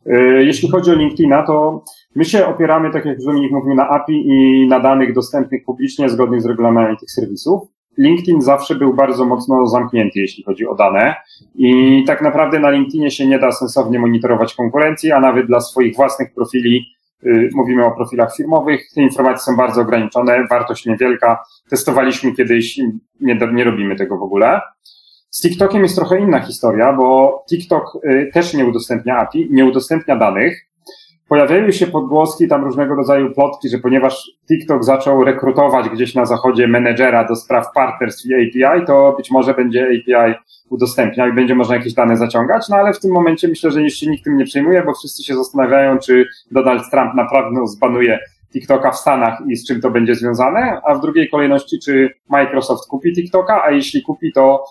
[0.07, 1.83] Y, jeśli chodzi o LinkedIna, to
[2.15, 6.41] my się opieramy, tak jak Dominik mówił, na API i na danych dostępnych publicznie zgodnie
[6.41, 7.61] z regulaminami tych serwisów.
[7.97, 11.15] LinkedIn zawsze był bardzo mocno zamknięty, jeśli chodzi o dane
[11.55, 15.95] i tak naprawdę na LinkedInie się nie da sensownie monitorować konkurencji, a nawet dla swoich
[15.95, 16.85] własnych profili
[17.25, 21.43] Y, mówimy o profilach firmowych, te informacje są bardzo ograniczone, wartość niewielka.
[21.69, 22.77] Testowaliśmy kiedyś,
[23.21, 24.61] nie, nie robimy tego w ogóle.
[25.31, 30.15] Z TikTokiem jest trochę inna historia, bo TikTok y, też nie udostępnia API, nie udostępnia
[30.15, 30.67] danych.
[31.27, 36.67] Pojawiają się podgłoski, tam różnego rodzaju plotki, że ponieważ TikTok zaczął rekrutować gdzieś na zachodzie
[36.67, 40.33] menedżera do spraw partnerstw i API, to być może będzie API
[40.69, 44.09] udostępniał i będzie można jakieś dane zaciągać, no ale w tym momencie myślę, że się
[44.09, 48.19] nikt tym nie przejmuje, bo wszyscy się zastanawiają, czy Donald Trump naprawdę zbanuje
[48.53, 52.89] TikToka w Stanach i z czym to będzie związane, a w drugiej kolejności, czy Microsoft
[52.89, 54.63] kupi TikToka, a jeśli kupi, to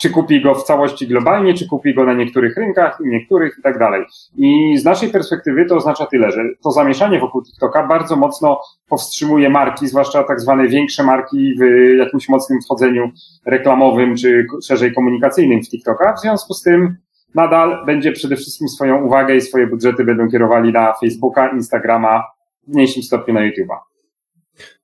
[0.00, 3.78] czy kupi go w całości globalnie, czy kupi go na niektórych rynkach, niektórych i tak
[3.78, 4.04] dalej.
[4.36, 9.50] I z naszej perspektywy to oznacza tyle, że to zamieszanie wokół TikToka bardzo mocno powstrzymuje
[9.50, 11.62] marki, zwłaszcza tak zwane większe marki w
[11.98, 13.10] jakimś mocnym wchodzeniu
[13.46, 16.12] reklamowym, czy szerzej komunikacyjnym w TikToka.
[16.12, 16.96] W związku z tym
[17.34, 22.22] nadal będzie przede wszystkim swoją uwagę i swoje budżety będą kierowali na Facebooka, Instagrama,
[22.68, 23.89] w mniejszym stopniu na YouTube'a.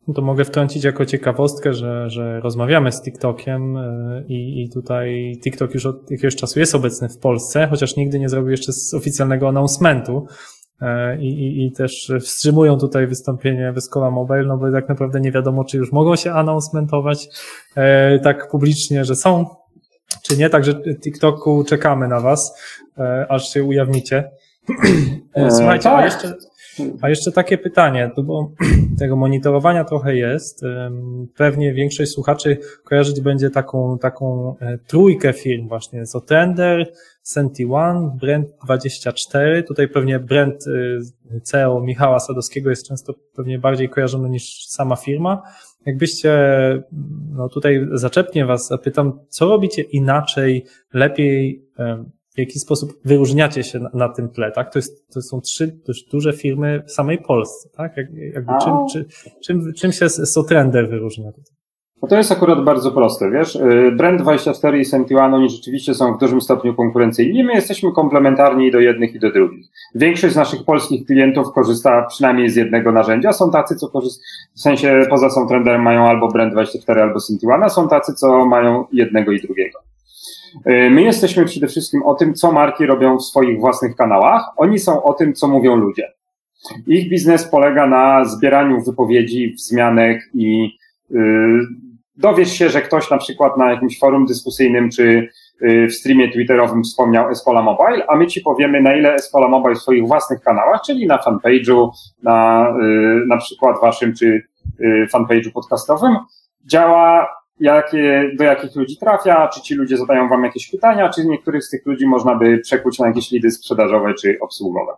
[0.09, 5.39] No to mogę wtrącić jako ciekawostkę, że, że rozmawiamy z TikTokiem e, i, i tutaj
[5.45, 9.49] TikTok już od jakiegoś czasu jest obecny w Polsce, chociaż nigdy nie zrobił jeszcze oficjalnego
[9.49, 10.27] announcementu.
[10.83, 15.33] E, I, i, I też wstrzymują tutaj wystąpienie Wyskola Mobile, no bo tak naprawdę nie
[15.33, 17.29] wiadomo, czy już mogą się announcementować
[17.77, 19.47] e, tak publicznie, że są,
[20.23, 20.51] czy nie.
[20.51, 22.61] Także TikToku czekamy na Was,
[23.29, 24.31] aż się ujawnicie.
[25.57, 26.05] Słuchajcie, a tak.
[26.05, 26.35] jeszcze,
[27.01, 28.53] a jeszcze takie pytanie, bo
[28.99, 30.63] tego monitorowania trochę jest.
[31.37, 36.93] Pewnie większość słuchaczy kojarzyć będzie taką, taką e, trójkę firm właśnie, Zotender,
[37.25, 39.63] Senti1, Brand24.
[39.63, 45.43] Tutaj pewnie brand e, CEO Michała Sadowskiego jest często pewnie bardziej kojarzony niż sama firma.
[45.87, 46.33] Jakbyście,
[47.31, 51.67] no tutaj zaczepnie Was zapytam, co robicie inaczej, lepiej,
[52.37, 54.73] w jaki sposób wyróżniacie się na, na, tym tle, tak?
[54.73, 57.97] To, jest, to są trzy dość duże firmy w samej Polsce, tak?
[57.97, 59.07] Jak, jakby czym, czy,
[59.45, 61.33] czym, czym się Sotrender wyróżnia?
[62.03, 63.57] No to jest akurat bardzo proste, wiesz.
[63.57, 67.45] Y, Brand24 i Sentiwan, oni rzeczywiście są w dużym stopniu konkurencyjni.
[67.45, 69.67] My jesteśmy komplementarni do jednych i do drugich.
[69.95, 73.33] Większość z naszych polskich klientów korzysta przynajmniej z jednego narzędzia.
[73.33, 77.69] Są tacy, co korzystają, w sensie poza Sotrenderem mają albo Brand24, albo Sentiwana.
[77.69, 79.79] Są tacy, co mają jednego i drugiego.
[80.67, 84.45] Y, my jesteśmy przede wszystkim o tym, co marki robią w swoich własnych kanałach.
[84.57, 86.13] Oni są o tym, co mówią ludzie.
[86.87, 90.77] Ich biznes polega na zbieraniu wypowiedzi, wzmianek i
[91.11, 91.61] yy,
[92.17, 95.29] dowiesz się, że ktoś na przykład na jakimś forum dyskusyjnym czy
[95.63, 99.75] y, w streamie twitterowym wspomniał Escola Mobile, a my ci powiemy, na ile Escola Mobile
[99.75, 101.91] w swoich własnych kanałach, czyli na fanpage'u,
[102.23, 104.43] na, y, na przykład waszym czy
[105.15, 106.17] fanpage'u podcastowym,
[106.67, 107.29] działa
[107.61, 111.71] jakie, do jakich ludzi trafia, czy ci ludzie zadają wam jakieś pytania, czy niektórych z
[111.71, 114.93] tych ludzi można by przekuć na jakieś lidy sprzedażowe czy obsługowe.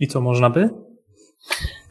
[0.00, 0.68] I co można by?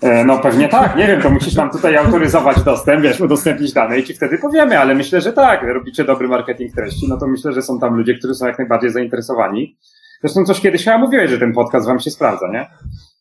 [0.01, 3.99] E, no pewnie tak, nie wiem, to musisz nam tutaj autoryzować dostęp, wiesz, udostępnić dane
[3.99, 7.53] i ci wtedy powiemy, ale myślę, że tak, robicie dobry marketing treści, no to myślę,
[7.53, 9.77] że są tam ludzie, którzy są jak najbardziej zainteresowani.
[10.21, 12.67] Zresztą coś kiedyś chyba mówiłeś, że ten podcast wam się sprawdza, nie?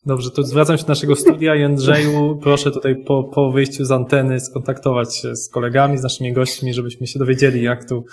[0.07, 3.91] Dobrze, to zwracam się do naszego studia i Andrzeju, proszę tutaj po, po wyjściu z
[3.91, 8.05] anteny skontaktować się z kolegami, z naszymi gośćmi, żebyśmy się dowiedzieli, jak tu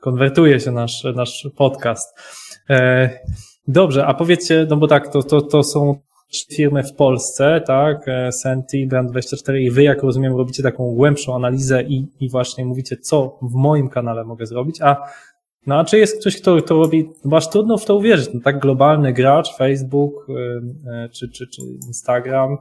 [0.00, 2.18] konwertuje się nasz, nasz podcast.
[2.70, 3.10] E,
[3.68, 6.00] dobrze, a powiedzcie, no bo tak, to, to, to są
[6.56, 11.82] firmy w Polsce, tak, e, Senti, Brand24 i wy, jak rozumiem, robicie taką głębszą analizę
[11.82, 14.96] i, i właśnie mówicie, co w moim kanale mogę zrobić, a
[15.66, 18.40] no a czy jest ktoś, kto to robi, bo aż trudno w to uwierzyć, no,
[18.40, 20.26] tak globalny gracz, Facebook
[20.86, 22.58] e, czy, czy, czy Instagram,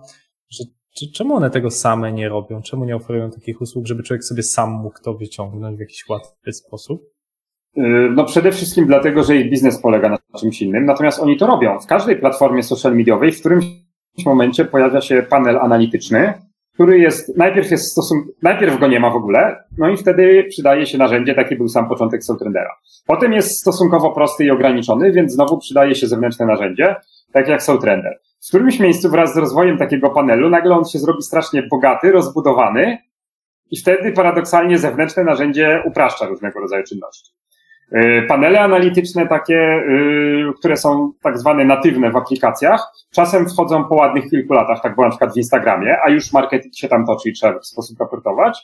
[0.50, 0.64] że
[0.96, 2.62] czy, czemu one tego same nie robią?
[2.62, 6.54] Czemu nie oferują takich usług, żeby człowiek sobie sam mógł to wyciągnąć w jakiś łatwy
[6.54, 7.02] sposób?
[7.78, 7.82] Y,
[8.16, 11.80] no przede wszystkim dlatego, że ich biznes polega na czymś innym, natomiast oni to robią.
[11.80, 13.66] W każdej platformie social mediowej w którymś
[14.26, 16.34] momencie pojawia się panel analityczny,
[16.82, 20.86] który jest, najpierw jest stosunku, najpierw go nie ma w ogóle, no i wtedy przydaje
[20.86, 22.70] się narzędzie, taki był sam początek Soundtrendera.
[23.08, 26.96] Potem jest stosunkowo prosty i ograniczony, więc znowu przydaje się zewnętrzne narzędzie,
[27.34, 28.20] tak jak Soundtrender.
[28.46, 32.98] W którymś miejscu wraz z rozwojem takiego panelu nagle on się zrobi strasznie bogaty, rozbudowany
[33.72, 37.32] I wtedy paradoksalnie zewnętrzne narzędzie upraszcza różnego rodzaju czynności.
[37.96, 43.96] Y, panele analityczne takie, y, które są tak zwane natywne w aplikacjach, czasem wchodzą po
[43.96, 47.30] ładnych kilku latach, tak było na przykład w Instagramie, a już marketing się tam toczy
[47.30, 48.60] i trzeba w sposób raportować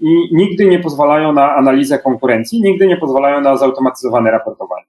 [0.00, 4.84] i nigdy nie pozwalają na analizę konkurencji, nigdy nie pozwalają na zautomatyzowane raportowanie.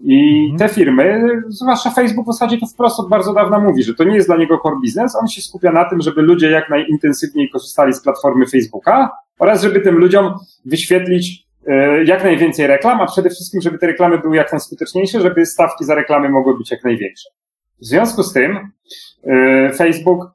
[0.00, 0.58] I mhm.
[0.58, 4.14] te firmy, zwłaszcza Facebook w zasadzie to wprost od bardzo dawna mówi, że to nie
[4.14, 7.94] jest dla niego core business, on się skupia na tym, żeby ludzie jak najintensywniej korzystali
[7.94, 11.51] z platformy Facebooka oraz żeby tym ludziom wyświetlić
[12.04, 15.94] jak najwięcej reklam, a przede wszystkim, żeby te reklamy były jak najskuteczniejsze, żeby stawki za
[15.94, 17.28] reklamy mogły być jak największe.
[17.80, 18.70] W związku z tym
[19.24, 20.30] e, Facebook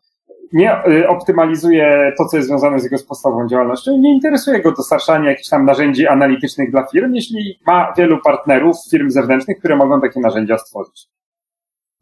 [0.53, 5.29] nie y, optymalizuje to, co jest związane z jego podstawową działalnością, nie interesuje go dostarczanie
[5.29, 10.19] jakichś tam narzędzi analitycznych dla firm, jeśli ma wielu partnerów, firm zewnętrznych, które mogą takie
[10.19, 11.07] narzędzia stworzyć.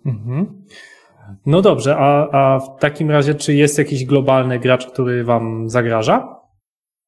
[0.05, 0.63] Mhm.
[1.45, 6.35] No dobrze, a, a w takim razie, czy jest jakiś globalny gracz, który wam zagraża?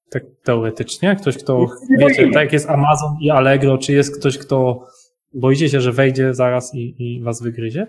[0.09, 1.15] Tak teoretycznie?
[1.15, 1.65] Ktoś, kto,
[1.99, 4.87] wiecie, tak jak jest Amazon i Allegro, czy jest ktoś, kto
[5.33, 7.87] boicie się, że wejdzie zaraz i, i was wygryzie?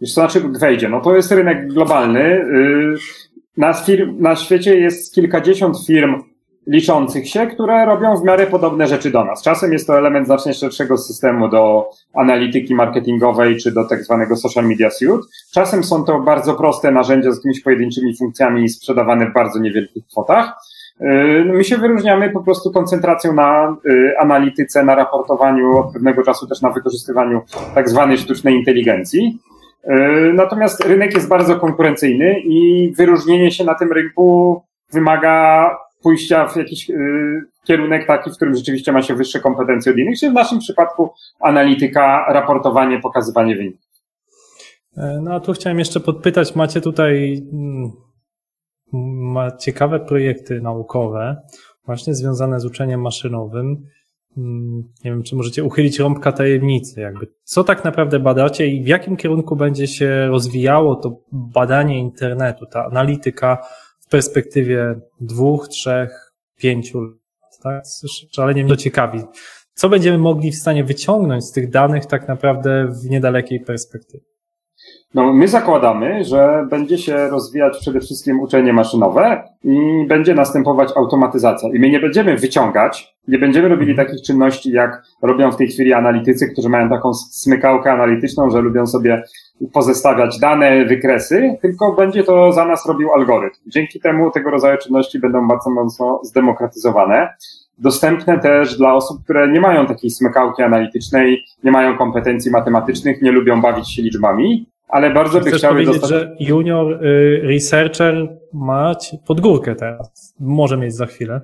[0.00, 0.88] Wiesz, to znaczy wejdzie?
[0.88, 2.24] No to jest rynek globalny.
[2.24, 2.94] Y,
[3.56, 6.22] na, firm, na świecie jest kilkadziesiąt firm
[6.66, 9.42] liczących się, które robią w miarę podobne rzeczy do nas.
[9.42, 14.64] Czasem jest to element znacznie szerszego systemu do analityki marketingowej czy do tak zwanego social
[14.64, 15.18] media suite.
[15.54, 20.54] Czasem są to bardzo proste narzędzia z jakimiś pojedynczymi funkcjami sprzedawane w bardzo niewielkich kwotach.
[21.00, 21.04] Y,
[21.44, 26.62] my się wyróżniamy po prostu koncentracją na y, analityce, na raportowaniu, od pewnego czasu też
[26.62, 27.42] na wykorzystywaniu
[27.74, 29.38] tak zwanej sztucznej inteligencji.
[29.84, 29.96] E,
[30.32, 35.70] natomiast rynek jest bardzo konkurencyjny i wyróżnienie się na tym rynku wymaga
[36.02, 36.90] pójścia w jakiś
[37.64, 41.10] kierunek taki, w którym rzeczywiście ma się wyższe kompetencje od innych, czyli w naszym przypadku
[41.40, 43.80] analityka, raportowanie, pokazywanie wyników.
[44.96, 47.92] E, no a tu chciałem jeszcze podpytać, macie tutaj mm,
[48.92, 51.36] ma ciekawe projekty naukowe,
[51.86, 53.86] właśnie związane z uczeniem maszynowym.
[54.36, 58.86] Mm, nie wiem, czy możecie uchylić rąbka tajemnicy, jakby co tak naprawdę badacie i w
[58.86, 63.58] jakim kierunku będzie się rozwijało to badanie internetu, ta analityka
[64.00, 67.84] w perspektywie dwóch, trzech, pięciu lat, tak?
[68.32, 69.20] Szalenie mnie to ciekawi.
[69.74, 74.31] Co będziemy mogli w stanie wyciągnąć z tych danych tak naprawdę w niedalekiej perspektywie?
[75.14, 81.68] No, my zakładamy, że będzie się rozwijać przede wszystkim uczenie maszynowe i będzie następować automatyzacja.
[81.68, 84.08] I my nie będziemy wyciągać, nie będziemy robili mhm.
[84.08, 88.86] takich czynności, jak robią w tej chwili analitycy, którzy mają taką smykałkę analityczną, że lubią
[88.86, 89.22] sobie
[89.72, 93.60] pozestawiać dane, wykresy, tylko będzie to za nas robił algorytm.
[93.66, 97.28] Dzięki temu tego rodzaju czynności będą bardzo mocno zdemokratyzowane
[97.78, 103.32] dostępne też dla osób, które nie mają takiej smykałki analitycznej, nie mają kompetencji matematycznych, nie
[103.32, 106.10] lubią bawić się liczbami, ale bardzo by chciały powiedzieć, dostać...
[106.10, 108.94] że junior y, researcher ma
[109.26, 110.34] podgórkę teraz.
[110.40, 111.40] Może mieć za chwilę.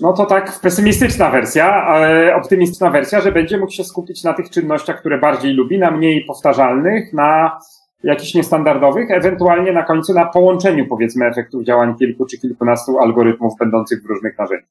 [0.00, 4.50] No to tak pesymistyczna wersja, ale optymistyczna wersja, że będzie mógł się skupić na tych
[4.50, 7.58] czynnościach, które bardziej lubi, na mniej powtarzalnych, na
[8.02, 14.02] jakichś niestandardowych, ewentualnie na końcu na połączeniu powiedzmy efektów działań kilku czy kilkunastu algorytmów będących
[14.02, 14.70] w różnych narzędziach.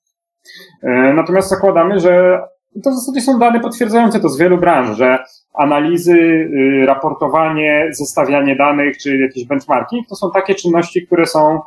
[0.83, 2.41] E, natomiast zakładamy, że
[2.83, 5.17] to w zasadzie są dane potwierdzające to z wielu branż, że
[5.53, 11.59] analizy, y, raportowanie, zestawianie danych czy jakieś benchmarking to są takie czynności, które są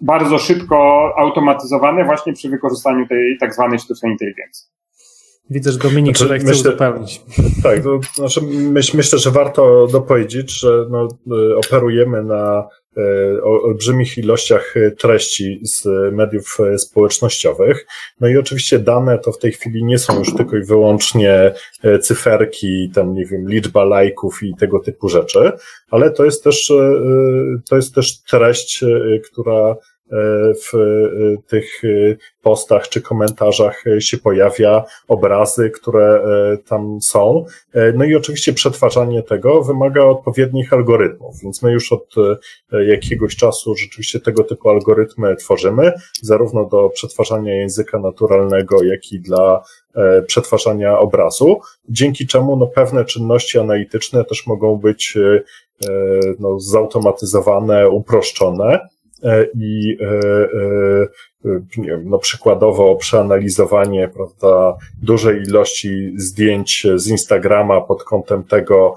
[0.00, 4.66] bardzo szybko automatyzowane właśnie przy wykorzystaniu tej tak zwanej sztucznej inteligencji.
[5.50, 7.22] Widzę, że Dominik znaczy, chce myślę, uzupełnić.
[7.62, 8.40] Tak, to znaczy
[8.72, 11.08] myśl, myślę, że warto dopowiedzieć, że no,
[11.52, 12.68] y, operujemy na
[13.42, 17.86] o olbrzymich ilościach e, treści z mediów e, społecznościowych.
[18.20, 21.52] No i oczywiście dane to w tej chwili nie są już tylko i wyłącznie
[22.00, 25.52] cyferki, tam nie wiem, liczba lajków i tego typu rzeczy,
[25.90, 26.72] ale to jest też,
[27.68, 28.84] to jest też treść,
[29.32, 31.88] która E, w e, tych e,
[32.42, 36.20] postach czy komentarzach się pojawia, obrazy, które
[36.68, 37.44] tam są.
[37.94, 42.14] No i oczywiście przetwarzanie tego wymaga odpowiednich algorytmów, więc my już od
[42.86, 45.92] jakiegoś czasu rzeczywiście tego typu algorytmy tworzymy,
[46.22, 49.62] zarówno do przetwarzania języka naturalnego, jak i dla
[50.26, 55.18] przetwarzania obrazu, dzięki czemu no, pewne czynności analityczne też mogą być
[56.38, 58.95] no, zautomatyzowane, uproszczone E,
[59.54, 60.06] i e,
[61.44, 68.94] e, nie wiem, no przykładowo przeanalizowanie prawda, dużej ilości zdjęć z Instagrama pod kątem tego,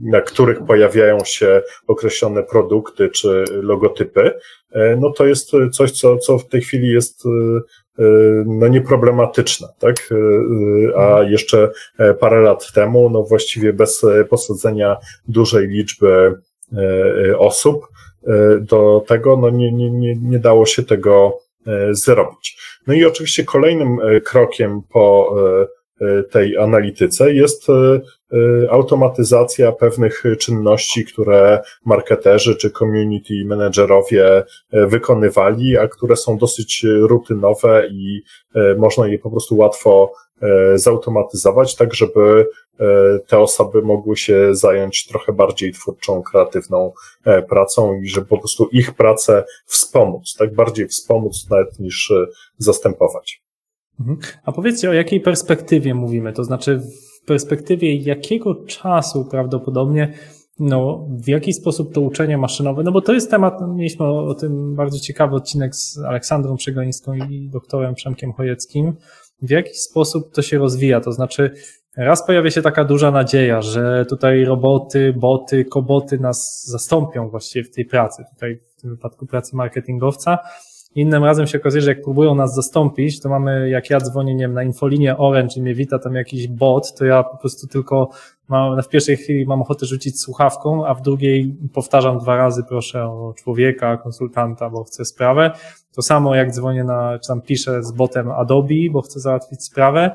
[0.00, 4.32] na których pojawiają się określone produkty czy logotypy,
[4.98, 7.24] no to jest coś, co, co w tej chwili jest
[8.46, 10.08] no nieproblematyczne, tak?
[10.96, 11.70] A jeszcze
[12.20, 14.96] parę lat temu, no właściwie bez posadzenia
[15.28, 16.34] dużej liczby
[17.38, 18.09] osób, E,
[18.60, 21.38] do tego, no nie, nie, nie, nie dało się tego
[21.90, 22.58] zrobić.
[22.86, 25.34] No i oczywiście kolejnym krokiem po
[26.30, 27.66] tej analityce jest
[28.70, 34.42] automatyzacja pewnych czynności, które marketerzy czy community managerowie
[34.72, 38.22] wykonywali, a które są dosyć rutynowe i
[38.78, 40.12] można je po prostu łatwo
[40.76, 42.46] zautomatyzować, tak żeby
[42.80, 46.92] E, te osoby mogły się zająć trochę bardziej twórczą, kreatywną
[47.24, 52.26] e, pracą i żeby po prostu ich pracę wspomóc, tak bardziej wspomóc nawet niż e,
[52.58, 53.42] zastępować.
[54.00, 54.18] Mhm.
[54.44, 56.32] A powiedzcie, o jakiej perspektywie mówimy?
[56.32, 56.80] To znaczy,
[57.22, 60.14] w perspektywie jakiego czasu prawdopodobnie,
[60.58, 64.74] no, w jaki sposób to uczenie maszynowe, no bo to jest temat, mieliśmy o, tym
[64.74, 68.96] bardzo ciekawy odcinek z Aleksandrą Przegonińską i doktorem Przemkiem Chojeckim,
[69.42, 71.50] w jaki sposób to się rozwija, to znaczy,
[71.96, 77.70] Raz pojawia się taka duża nadzieja, że tutaj roboty, boty, koboty nas zastąpią właściwie w
[77.70, 80.38] tej pracy, tutaj w tym wypadku pracy marketingowca.
[80.94, 84.44] Innym razem się okazuje, że jak próbują nas zastąpić, to mamy, jak ja dzwonię, nie
[84.44, 88.10] wiem, na infolinię Orange i mnie wita tam jakiś bot, to ja po prostu tylko
[88.50, 93.04] mam, w pierwszej chwili mam ochotę rzucić słuchawką, a w drugiej powtarzam dwa razy, proszę
[93.04, 95.50] o człowieka, konsultanta, bo chcę sprawę.
[95.94, 100.10] To samo jak dzwonię na, czy tam piszę z botem Adobe, bo chcę załatwić sprawę.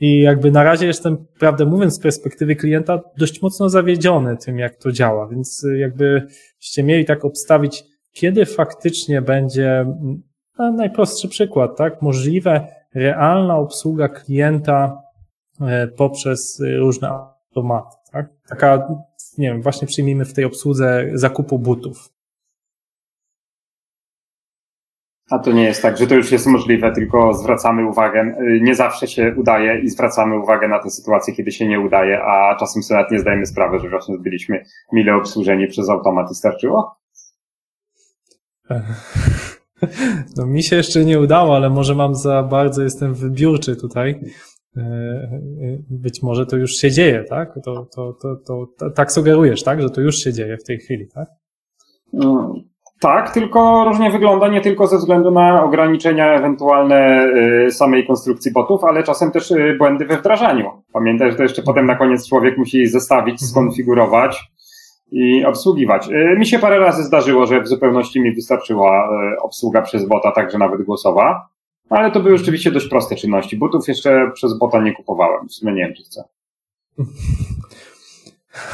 [0.00, 4.76] I jakby na razie jestem, prawdę mówiąc, z perspektywy klienta dość mocno zawiedziony tym, jak
[4.76, 5.28] to działa.
[5.28, 6.26] Więc y, jakby
[6.58, 9.86] byście mieli tak obstawić, kiedy faktycznie będzie,
[10.58, 15.02] no, najprostszy przykład, tak, możliwe realna obsługa klienta
[15.60, 17.10] e, poprzez y, różne
[17.58, 18.26] automaty, tak?
[18.48, 18.88] Taka,
[19.38, 22.08] nie wiem, właśnie przyjmijmy w tej obsłudze zakupu butów.
[25.30, 28.74] A to nie jest tak, że to już jest możliwe, tylko zwracamy uwagę, y, nie
[28.74, 32.82] zawsze się udaje i zwracamy uwagę na te sytuacje, kiedy się nie udaje, a czasem
[32.82, 36.96] sobie nawet nie zdajemy sprawy, że właśnie byliśmy mile obsłużeni przez automat i starczyło?
[40.36, 44.20] No mi się jeszcze nie udało, ale może mam za bardzo, jestem wybiórczy tutaj.
[44.78, 47.54] E, e, być może to już się dzieje, tak?
[47.64, 48.36] To, to, to,
[48.78, 49.82] to, tak sugerujesz, tak?
[49.82, 51.28] Że to już się dzieje w tej chwili, tak?
[52.12, 52.54] No,
[53.00, 57.26] tak, tylko różnie wygląda nie tylko ze względu na ograniczenia ewentualne
[57.66, 60.70] y, samej konstrukcji botów, ale czasem też y, błędy we wdrażaniu.
[60.92, 63.50] Pamiętaj, że to jeszcze potem na koniec człowiek musi zestawić, mhm.
[63.50, 64.50] skonfigurować
[65.12, 66.08] i obsługiwać.
[66.08, 69.08] Y, mi się parę razy zdarzyło, że w zupełności mi wystarczyła
[69.42, 71.48] obsługa przez bota, także nawet głosowa,
[71.90, 73.56] ale to były rzeczywiście dość proste czynności.
[73.56, 76.24] Butów jeszcze przez bota nie kupowałem, w sumie nie wiem, czy chcę.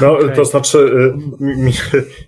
[0.00, 0.36] No, okay.
[0.36, 0.78] to znaczy,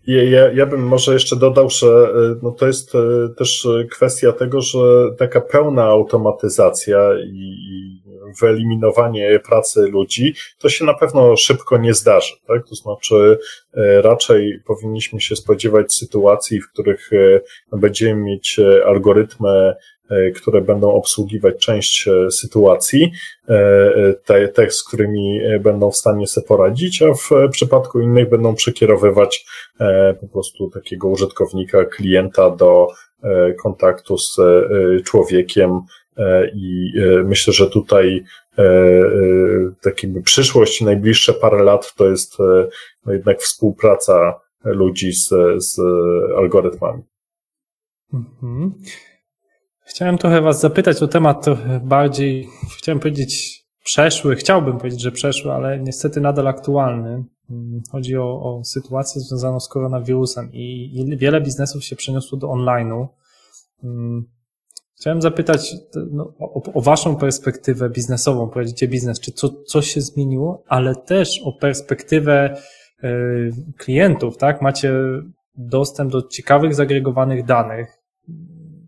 [0.06, 2.98] y, ja, ja bym może jeszcze dodał, że y, no, to jest y,
[3.38, 4.78] też kwestia tego, że
[5.18, 8.06] taka pełna automatyzacja i,
[8.40, 12.34] wyeliminowanie pracy ludzi, to się na pewno szybko nie zdarzy.
[12.46, 12.68] Tak?
[12.68, 13.38] To znaczy,
[14.02, 17.10] raczej powinniśmy się spodziewać sytuacji, w których
[17.72, 19.74] będziemy mieć algorytmy
[20.34, 23.12] które będą obsługiwać część e, sytuacji,
[23.48, 28.54] e, te, te, z którymi będą w stanie sobie poradzić, a w przypadku innych będą
[28.54, 29.46] przekierowywać
[30.20, 32.88] po prostu takiego użytkownika, klienta do
[33.62, 34.36] kontaktu z
[35.04, 35.80] człowiekiem
[36.54, 36.92] i
[37.24, 38.24] myślę, że tutaj
[39.82, 42.38] takim przyszłość, najbliższe parę lat to jest
[43.06, 45.28] no jednak współpraca ludzi z,
[45.58, 45.78] z
[46.36, 47.02] algorytmami.
[48.14, 48.72] Mhm.
[49.88, 55.52] Chciałem trochę Was zapytać o temat trochę bardziej, chciałem powiedzieć przeszły, chciałbym powiedzieć, że przeszły,
[55.52, 57.24] ale niestety nadal aktualny.
[57.92, 63.06] Chodzi o, o sytuację związaną z koronawirusem i, i wiele biznesów się przeniosło do online'u.
[64.96, 65.74] Chciałem zapytać
[66.12, 71.40] no, o, o, Waszą perspektywę biznesową, prowadzicie biznes, czy co, coś się zmieniło, ale też
[71.44, 72.56] o perspektywę
[73.04, 74.62] y, klientów, tak?
[74.62, 74.94] Macie
[75.54, 78.02] dostęp do ciekawych, zagregowanych danych,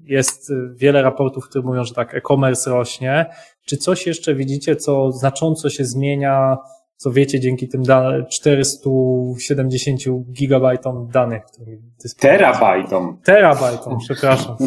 [0.08, 3.26] jest y, wiele raportów, które mówią, że tak, e-commerce rośnie.
[3.64, 6.56] Czy coś jeszcze widzicie, co znacząco się zmienia,
[6.96, 7.82] co wiecie dzięki tym
[8.30, 10.00] 470
[10.32, 11.42] gigabajtom danych,
[12.20, 13.18] Terabajtom.
[13.24, 14.56] Terabajtom, przepraszam.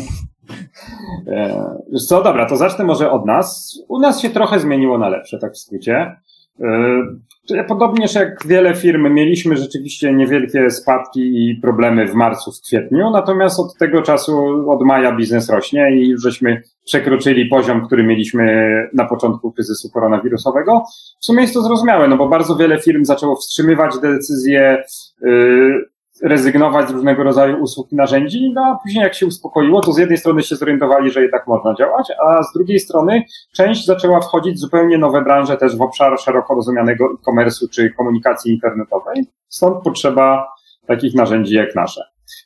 [1.27, 1.77] E,
[2.07, 3.79] co, dobra, to zacznę może od nas.
[3.87, 6.15] U nas się trochę zmieniło na lepsze, tak w skrócie.
[6.59, 13.09] E, podobnież jak wiele firm mieliśmy rzeczywiście niewielkie spadki i problemy w marcu, w kwietniu,
[13.09, 18.65] natomiast od tego czasu, od maja biznes rośnie i już żeśmy przekroczyli poziom, który mieliśmy
[18.93, 20.83] na początku kryzysu koronawirusowego.
[21.21, 24.83] W sumie jest to zrozumiałe, no bo bardzo wiele firm zaczęło wstrzymywać decyzje,
[25.23, 25.91] y,
[26.21, 29.97] rezygnować z różnego rodzaju usług i narzędzi, no a później jak się uspokoiło, to z
[29.97, 34.55] jednej strony się zorientowali, że jednak można działać, a z drugiej strony część zaczęła wchodzić
[34.55, 39.25] w zupełnie nowe branże też w obszar szeroko rozumianego e-commerce'u czy komunikacji internetowej.
[39.47, 40.47] Stąd potrzeba
[40.87, 42.01] takich narzędzi jak nasze.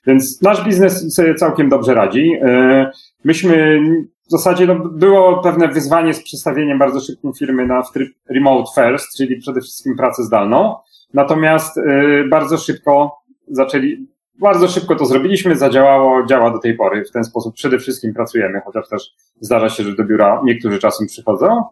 [0.08, 2.32] Więc nasz biznes sobie całkiem dobrze radzi.
[2.42, 2.92] E,
[3.24, 3.80] myśmy
[4.28, 9.18] w zasadzie no, było pewne wyzwanie z przestawieniem bardzo szybkim firmy na tryb remote first,
[9.18, 10.76] czyli przede wszystkim pracę zdalną.
[11.14, 11.84] Natomiast y,
[12.30, 13.18] bardzo szybko
[13.48, 14.08] zaczęli,
[14.40, 17.06] bardzo szybko to zrobiliśmy, zadziałało, działa do tej pory.
[17.06, 21.08] W ten sposób przede wszystkim pracujemy, chociaż też zdarza się, że do biura niektórzy czasem
[21.08, 21.64] przychodzą.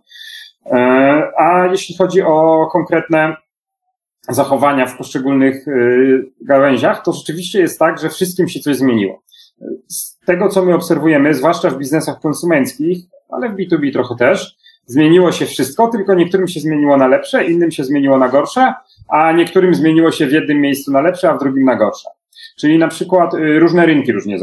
[0.66, 0.70] Y,
[1.38, 3.36] a jeśli chodzi o konkretne
[4.30, 9.24] zachowania w poszczególnych y, gałęziach, to rzeczywiście jest tak, że wszystkim się coś zmieniło.
[9.88, 12.98] Z tego, co my obserwujemy, zwłaszcza w biznesach konsumenckich,
[13.30, 17.72] ale w B2B trochę też, zmieniło się wszystko, tylko niektórym się zmieniło na lepsze, innym
[17.72, 18.74] się zmieniło na gorsze,
[19.10, 22.10] a niektórym zmieniło się w jednym miejscu na lepsze, a w drugim na gorsze.
[22.58, 24.40] Czyli na przykład y, różne rynki różnie y,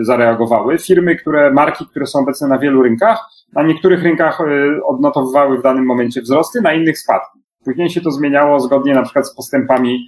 [0.00, 0.78] zareagowały.
[0.78, 4.38] Firmy, które, marki, które są obecne na wielu rynkach, na niektórych rynkach
[4.84, 7.38] odnotowywały w danym momencie wzrosty, na innych spadki.
[7.64, 10.06] Później się to zmieniało zgodnie na przykład z postępami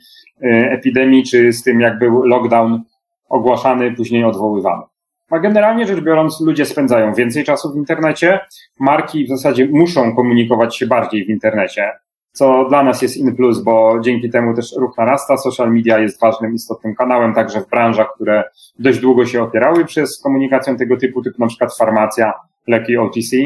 [0.71, 2.83] epidemii, czy z tym, jak był lockdown
[3.29, 4.83] ogłaszany, później odwoływany.
[5.31, 8.41] A generalnie rzecz biorąc, ludzie spędzają więcej czasu w internecie,
[8.81, 11.93] marki w zasadzie muszą komunikować się bardziej w internecie,
[12.33, 15.37] co dla nas jest in plus, bo dzięki temu też ruch narasta.
[15.37, 18.45] Social media jest ważnym, istotnym kanałem, także w branżach, które
[18.79, 22.33] dość długo się opierały przez komunikację tego typu, typu na przykład farmacja,
[22.67, 23.37] leki OTC.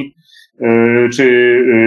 [0.61, 1.23] Y, czy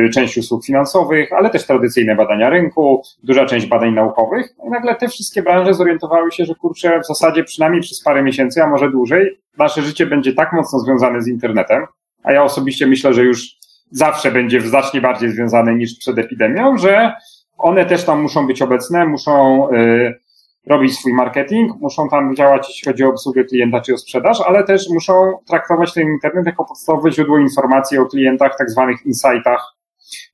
[0.06, 4.56] y, część usług finansowych, ale też tradycyjne badania rynku, duża część badań naukowych.
[4.68, 8.64] I nagle te wszystkie branże zorientowały się, że kurczę, w zasadzie przynajmniej przez parę miesięcy,
[8.64, 11.86] a może dłużej, nasze życie będzie tak mocno związane z internetem,
[12.24, 13.56] a ja osobiście myślę, że już
[13.92, 17.14] zawsze będzie znacznie bardziej związane niż przed epidemią, że
[17.58, 20.20] one też tam muszą być obecne, muszą y,
[20.68, 24.64] robić swój marketing, muszą tam działać, jeśli chodzi o obsługę klienta czy o sprzedaż, ale
[24.64, 29.76] też muszą traktować ten internet jako podstawowe źródło informacji o klientach, tak zwanych insightach,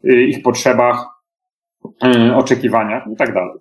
[0.05, 1.05] y, ich potrzebach,
[2.05, 3.57] y, oczekiwaniach i tak dalej.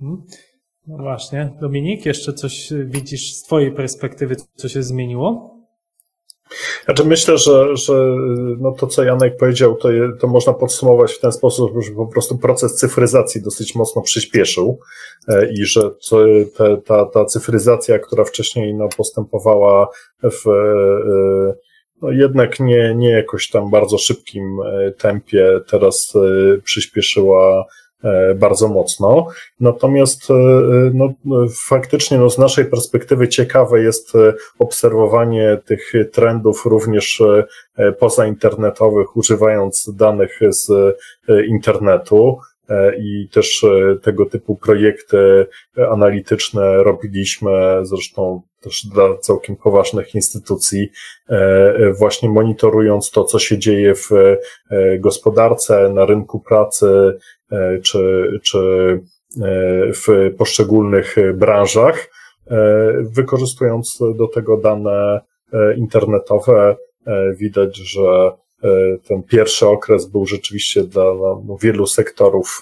[0.00, 0.22] Mhm.
[0.86, 1.50] No właśnie.
[1.60, 5.56] Dominik, jeszcze coś widzisz z Twojej perspektywy, co się zmieniło?
[6.84, 8.16] Znaczy myślę, że, że
[8.58, 12.06] no to, co Janek powiedział, to, je, to można podsumować w ten sposób, że po
[12.06, 14.78] prostu proces cyfryzacji dosyć mocno przyspieszył
[15.28, 15.90] e, i że
[16.56, 19.88] te, ta, ta cyfryzacja, która wcześniej no, postępowała
[20.22, 21.54] w e,
[22.02, 26.12] no, jednak nie, nie jakoś tam bardzo szybkim e, tempie, teraz
[26.64, 27.66] przyspieszyła
[28.34, 29.26] bardzo mocno.
[29.60, 30.34] Natomiast e,
[30.94, 31.14] no,
[31.66, 37.22] faktycznie no, z naszej perspektywy ciekawe jest e, obserwowanie tych trendów również
[37.98, 40.96] pozainternetowych, używając danych z
[41.48, 42.38] internetu
[42.98, 43.66] i też
[44.02, 45.46] tego typu projekty
[45.90, 50.90] analityczne robiliśmy, zresztą też dla całkiem poważnych instytucji,
[51.98, 54.10] właśnie monitorując to, co się dzieje w
[55.00, 57.41] gospodarce, na rynku pracy, E,
[57.82, 62.10] czy, czy e, w poszczególnych branżach,
[62.46, 62.56] e,
[63.02, 65.20] wykorzystując do tego dane
[65.76, 66.76] internetowe.
[67.36, 68.30] Widać, że
[69.08, 71.04] ten pierwszy okres był rzeczywiście dla
[71.46, 72.60] no, wielu sektorów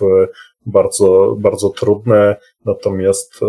[0.66, 2.34] bardzo, bardzo trudny,
[2.64, 3.40] natomiast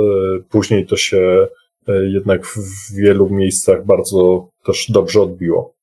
[0.50, 1.48] później to się
[1.88, 5.74] jednak w wielu miejscach bardzo też dobrze odbiło.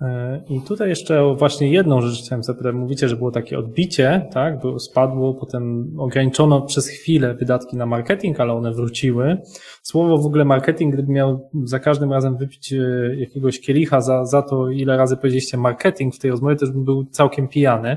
[0.00, 2.74] E, I tutaj jeszcze właśnie jedną rzecz chciałem zapytać.
[2.74, 4.60] Mówicie, że było takie odbicie, tak?
[4.60, 9.36] Było, spadło, potem ograniczono przez chwilę wydatki na marketing, ale one wróciły.
[9.82, 12.76] Słowo w ogóle marketing, gdyby miał za każdym razem wypić e,
[13.16, 17.04] jakiegoś kielicha za, za to, ile razy powiedzieliście marketing w tej rozmowie, też bym był
[17.04, 17.96] całkiem pijany.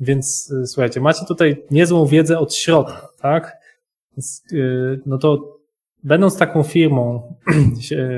[0.00, 3.58] Więc e, słuchajcie, macie tutaj niezłą wiedzę od środka, tak?
[5.06, 5.58] No to
[6.04, 7.34] będąc taką firmą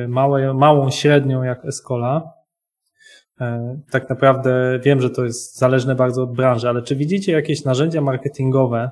[0.54, 2.32] małą, średnią jak Escola,
[3.90, 8.00] tak naprawdę wiem, że to jest zależne bardzo od branży, ale czy widzicie jakieś narzędzia
[8.00, 8.90] marketingowe,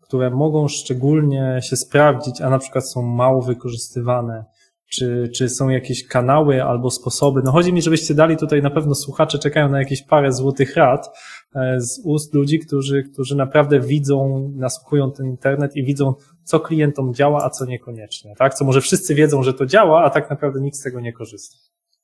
[0.00, 4.44] które mogą szczególnie się sprawdzić, a na przykład są mało wykorzystywane?
[4.92, 7.40] Czy, czy są jakieś kanały albo sposoby?
[7.44, 11.18] No chodzi mi, żebyście dali tutaj, na pewno słuchacze czekają na jakieś parę złotych rad
[11.54, 16.14] e, z ust ludzi, którzy, którzy naprawdę widzą, nasłuchują ten internet i widzą,
[16.44, 18.54] co klientom działa, a co niekoniecznie, tak?
[18.54, 21.56] Co może wszyscy wiedzą, że to działa, a tak naprawdę nikt z tego nie korzysta.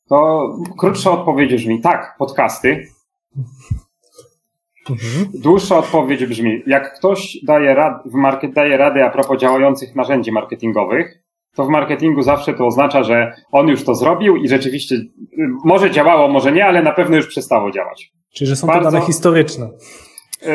[0.09, 0.49] To
[0.79, 2.87] krótsza odpowiedź brzmi tak, podcasty.
[4.91, 5.27] Mhm.
[5.35, 10.33] Dłuższa odpowiedź brzmi, jak ktoś daje, rad, w market, daje radę a propos działających narzędzi
[10.33, 11.23] marketingowych,
[11.57, 15.09] to w marketingu zawsze to oznacza, że on już to zrobił i rzeczywiście y,
[15.65, 18.13] może działało, może nie, ale na pewno już przestało działać.
[18.35, 19.69] Czyli, że są Bardzo, to dane historyczne.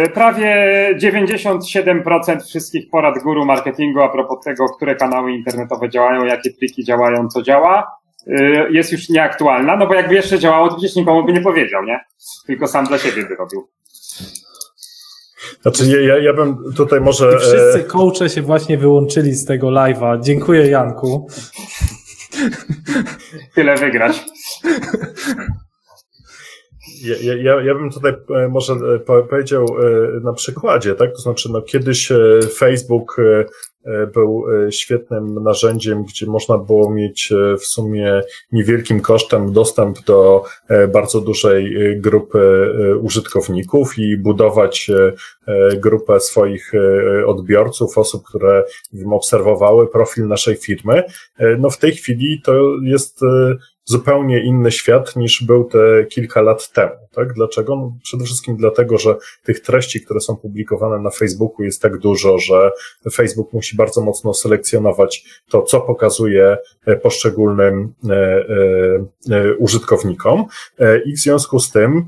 [0.06, 0.56] Y, prawie
[1.02, 7.28] 97% wszystkich porad guru marketingu a propos tego, które kanały internetowe działają, jakie pliki działają,
[7.28, 8.01] co działa,
[8.70, 12.00] jest już nieaktualna, no bo jakby jeszcze działało, to przecież nikomu by nie powiedział, nie?
[12.48, 13.68] Tylko sam dla siebie by robił.
[15.62, 17.34] Znaczy, ja, ja, ja bym tutaj może.
[17.36, 20.22] I wszyscy coache się właśnie wyłączyli z tego live'a.
[20.22, 21.28] Dziękuję, Janku.
[23.56, 24.26] Tyle wygrać.
[27.04, 31.12] Ja, ja, ja bym tutaj e, może e, powiedział e, na przykładzie, tak?
[31.12, 32.12] To znaczy, no kiedyś
[32.58, 33.18] Facebook
[34.14, 38.22] był świetnym narzędziem, gdzie można było mieć w sumie
[38.52, 40.44] niewielkim kosztem dostęp do
[40.94, 42.72] bardzo dużej grupy
[43.02, 44.92] użytkowników i budować
[45.78, 46.72] grupę swoich
[47.28, 48.64] odbiorców, osób, które
[49.12, 51.04] obserwowały profil naszej firmy.
[51.60, 52.54] No w tej chwili to
[52.84, 53.20] jest
[53.92, 56.96] zupełnie inny świat niż był te kilka lat temu.
[57.12, 57.34] Tak?
[57.34, 57.76] Dlaczego?
[57.76, 62.38] No przede wszystkim dlatego, że tych treści, które są publikowane na Facebooku jest tak dużo,
[62.40, 62.72] że
[63.14, 68.16] Facebook musi bardzo mocno selekcjonować to, co pokazuje e, poszczególnym e,
[69.30, 70.46] e, użytkownikom
[71.06, 72.06] i w związku z tym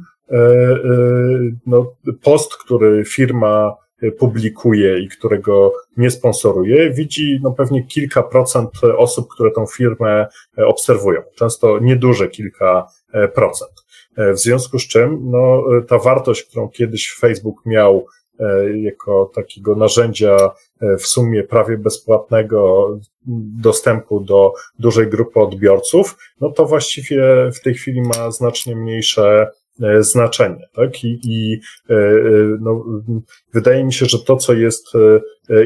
[1.66, 3.76] no, post, który firma
[4.12, 10.28] publikuje i którego nie sponsoruje, widzi no pewnie kilka procent osób, które tą firmę
[10.58, 11.22] obserwują.
[11.36, 12.88] Często nieduże kilka
[13.36, 13.72] procent.
[14.18, 18.06] W związku z czym no, ta wartość, którą kiedyś Facebook miał
[18.76, 20.38] jako takiego narzędzia
[20.82, 22.90] w sumie prawie bezpłatnego
[23.62, 29.63] dostępu do dużej grupy odbiorców, no to właściwie w tej chwili ma znacznie mniejsze E,
[30.00, 30.68] znaczenie.
[30.76, 31.04] Tak?
[31.04, 31.60] I, i
[31.90, 32.20] e, e,
[32.60, 32.86] no,
[33.54, 34.88] wydaje mi się, że to, co jest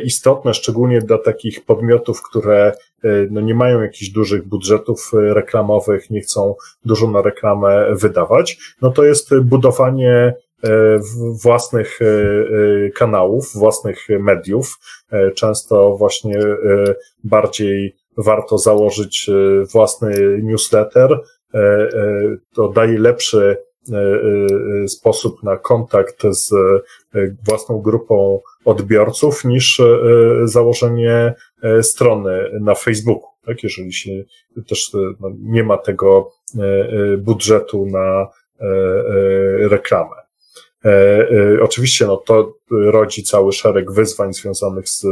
[0.03, 2.73] istotne, szczególnie dla takich podmiotów, które
[3.31, 6.55] no, nie mają jakichś dużych budżetów reklamowych, nie chcą
[6.85, 10.33] dużo na reklamę wydawać, no to jest budowanie
[11.43, 11.99] własnych
[12.95, 14.77] kanałów, własnych mediów.
[15.35, 16.39] Często właśnie
[17.23, 19.29] bardziej warto założyć
[19.73, 21.19] własny newsletter.
[22.53, 23.76] To daje lepszy E, e,
[24.87, 29.81] sposób na kontakt z e, własną grupą odbiorców niż
[30.43, 31.33] założenie
[31.81, 33.29] strony na Facebooku.
[33.45, 34.11] Tak, jeżeli się
[34.67, 36.31] też no, nie ma tego
[37.17, 38.27] budżetu na
[39.59, 40.15] reklamę.
[41.61, 45.05] Oczywiście no, to rodzi cały szereg wyzwań związanych z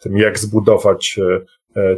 [0.00, 1.40] tym, jak zbudować E,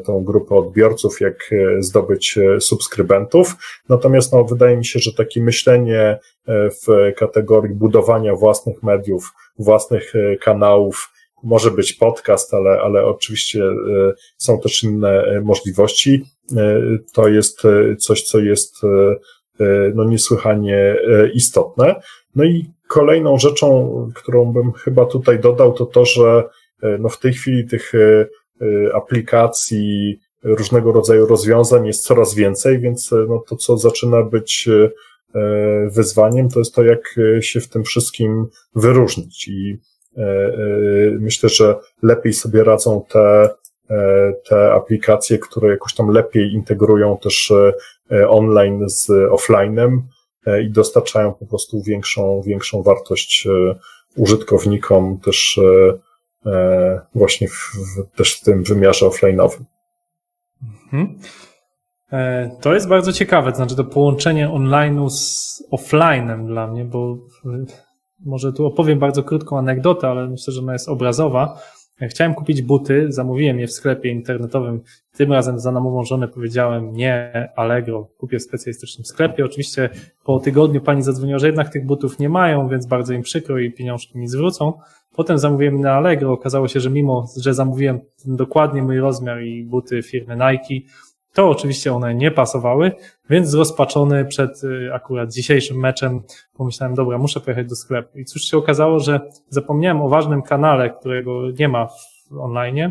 [0.05, 3.55] tą grupę odbiorców, jak e, zdobyć e, subskrybentów.
[3.89, 11.09] Natomiast no, wydaje mi się, że takie myślenie w kategorii budowania własnych mediów, własnych kanałów,
[11.43, 13.63] może być podcast, ale, ale oczywiście
[14.39, 16.25] są też inne możliwości.
[17.13, 17.63] To jest
[17.99, 18.77] coś, co jest
[19.95, 20.97] no, niesłychanie
[21.35, 21.95] istotne.
[22.35, 26.45] No i kolejną rzeczą, którą bym chyba tutaj dodał, to to, że
[26.99, 27.93] no, w tej chwili tych
[28.95, 34.91] aplikacji, różnego rodzaju rozwiązań jest coraz więcej, więc y, no, to, co zaczyna być y,
[35.91, 39.49] wyzwaniem, to jest to, jak się w tym wszystkim wyróżnić.
[39.49, 39.79] I
[41.21, 43.49] myślę, że lepiej sobie radzą te,
[44.49, 47.53] te aplikacje, które jakoś tam lepiej integrują też
[48.29, 49.99] online z offline'em
[50.65, 53.49] i dostarczają po prostu większą, większą wartość
[54.17, 55.99] użytkownikom, też E,
[57.15, 57.73] właśnie w,
[58.17, 59.65] też w tym wymiarze offline'owym.
[60.63, 61.19] Mhm.
[62.13, 67.17] E, to jest bardzo ciekawe, to znaczy to połączenie online'u z offline'em dla mnie, bo
[68.25, 71.59] może tu opowiem bardzo krótką anegdotę, ale myślę, że ona jest obrazowa.
[72.09, 74.81] Chciałem kupić buty, zamówiłem je w sklepie internetowym.
[75.17, 79.45] Tym razem za namową żonę powiedziałem nie, Allegro, kupię w specjalistycznym sklepie.
[79.45, 79.91] Oczywiście
[80.25, 83.73] po tygodniu pani zadzwoniła, że jednak tych butów nie mają, więc bardzo im przykro i
[83.73, 84.73] pieniążki mi zwrócą.
[85.17, 86.33] Potem zamówiłem na Allegro.
[86.33, 90.89] Okazało się, że mimo, że zamówiłem dokładnie mój rozmiar i buty firmy Nike,
[91.35, 92.93] to oczywiście one nie pasowały,
[93.31, 96.23] więc zrozpaczony przed y, akurat dzisiejszym meczem
[96.57, 98.19] pomyślałem, dobra, muszę pojechać do sklepu.
[98.19, 102.91] I cóż się okazało, że zapomniałem o ważnym kanale, którego nie ma w online,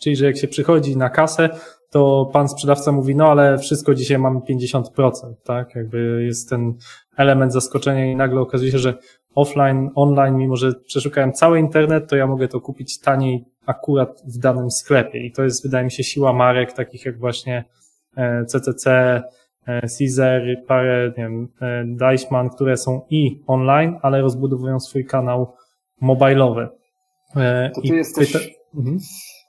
[0.00, 1.48] czyli że jak się przychodzi na kasę,
[1.90, 4.82] to pan sprzedawca mówi, no ale wszystko dzisiaj mamy 50%,
[5.44, 5.74] tak?
[5.74, 6.74] Jakby jest ten
[7.16, 8.94] element zaskoczenia i nagle okazuje się, że
[9.34, 14.38] offline, online, mimo że przeszukałem cały internet, to ja mogę to kupić taniej akurat w
[14.38, 15.18] danym sklepie.
[15.18, 17.64] I to jest, wydaje mi się, siła marek takich jak właśnie
[18.46, 19.22] CCC, e,
[19.66, 25.54] e, Caesar, parę, nie wiem, e, Deichmann, które są i online, ale rozbudowują swój kanał
[26.00, 26.68] mobilowy.
[27.74, 28.32] To ty I jesteś...
[28.32, 28.44] Pyta...
[28.74, 28.98] Mhm.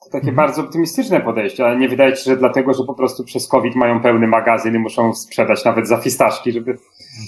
[0.06, 0.36] To takie mhm.
[0.36, 3.76] bardzo optymistyczne podejście, ale nie wydaje ci się, że dlatego, że po prostu przez COVID
[3.76, 6.78] mają pełny magazyn i muszą sprzedać nawet za fistaszki, żeby...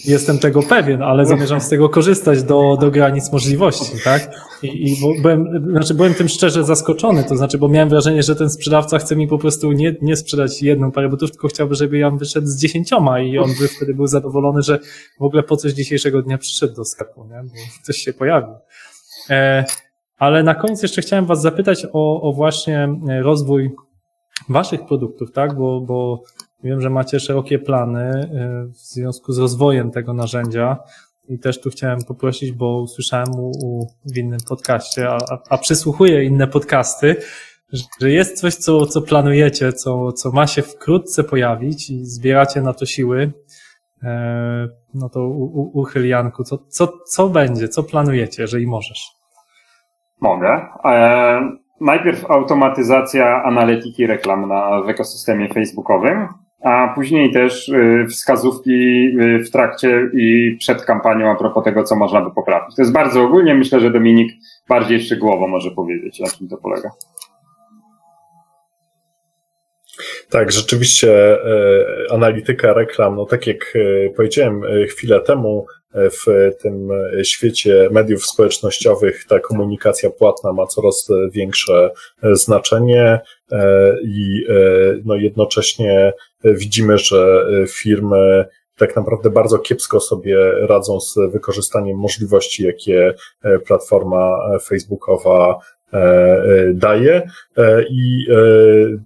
[0.05, 4.29] Jestem tego pewien, ale zamierzam z tego korzystać do, do granic możliwości, tak?
[4.63, 8.49] I, i byłem, znaczy byłem tym szczerze zaskoczony, to znaczy, bo miałem wrażenie, że ten
[8.49, 12.11] sprzedawca chce mi po prostu nie, nie sprzedać jedną parę butów, tylko chciałby, żeby ja
[12.11, 14.79] wyszedł z dziesięcioma i on by wtedy był zadowolony, że
[15.19, 17.43] w ogóle po coś dzisiejszego dnia przyszedł do sklepu, nie?
[17.43, 18.53] Bo coś się pojawił.
[19.29, 19.65] E,
[20.17, 22.89] ale na koniec jeszcze chciałem Was zapytać o, o właśnie
[23.21, 23.71] rozwój
[24.49, 25.55] Waszych produktów, tak?
[25.55, 26.23] Bo, bo
[26.63, 30.77] wiem, że macie szerokie plany e, w związku z rozwojem tego narzędzia.
[31.29, 35.57] I też tu chciałem poprosić, bo usłyszałem u, u, w innym podcaście, a, a, a
[35.57, 37.15] przysłuchuję inne podcasty,
[38.01, 42.73] że jest coś, co, co planujecie, co, co ma się wkrótce pojawić i zbieracie na
[42.73, 43.31] to siły.
[44.03, 49.16] E, no to u, u, uchyl Janku, co, co, co będzie, co planujecie, jeżeli możesz?
[50.21, 50.67] Mogę.
[50.85, 51.51] E,
[51.81, 56.27] najpierw automatyzacja analityki reklam na, w ekosystemie facebookowym,
[56.63, 58.71] a później też y, wskazówki
[59.21, 62.75] y, w trakcie i przed kampanią a propos tego, co można by poprawić.
[62.75, 64.31] To jest bardzo ogólnie, myślę, że Dominik
[64.69, 66.89] bardziej szczegółowo może powiedzieć, na czym to polega.
[70.29, 73.73] Tak, rzeczywiście e, analityka reklam, no tak jak
[74.15, 76.89] powiedziałem chwilę temu, w tym
[77.23, 81.91] świecie mediów społecznościowych ta komunikacja płatna ma coraz większe
[82.23, 83.19] znaczenie
[84.03, 84.45] i
[85.05, 86.13] no jednocześnie
[86.43, 88.45] widzimy, że firmy
[88.77, 93.13] tak naprawdę bardzo kiepsko sobie radzą z wykorzystaniem możliwości, jakie
[93.65, 95.76] platforma facebookowa E, e,
[96.73, 98.27] daje e, i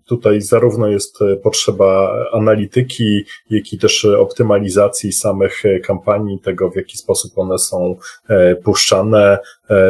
[0.06, 7.32] tutaj zarówno jest potrzeba analityki, jak i też optymalizacji samych kampanii, tego w jaki sposób
[7.36, 7.96] one są
[8.64, 9.38] puszczane.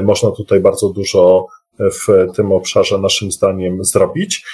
[0.03, 1.47] Można tutaj bardzo dużo
[1.79, 4.45] w tym obszarze naszym zdaniem zrobić.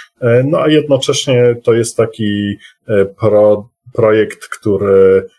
[0.45, 2.57] No a jednocześnie to jest taki
[3.19, 5.36] pro, projekt, który E,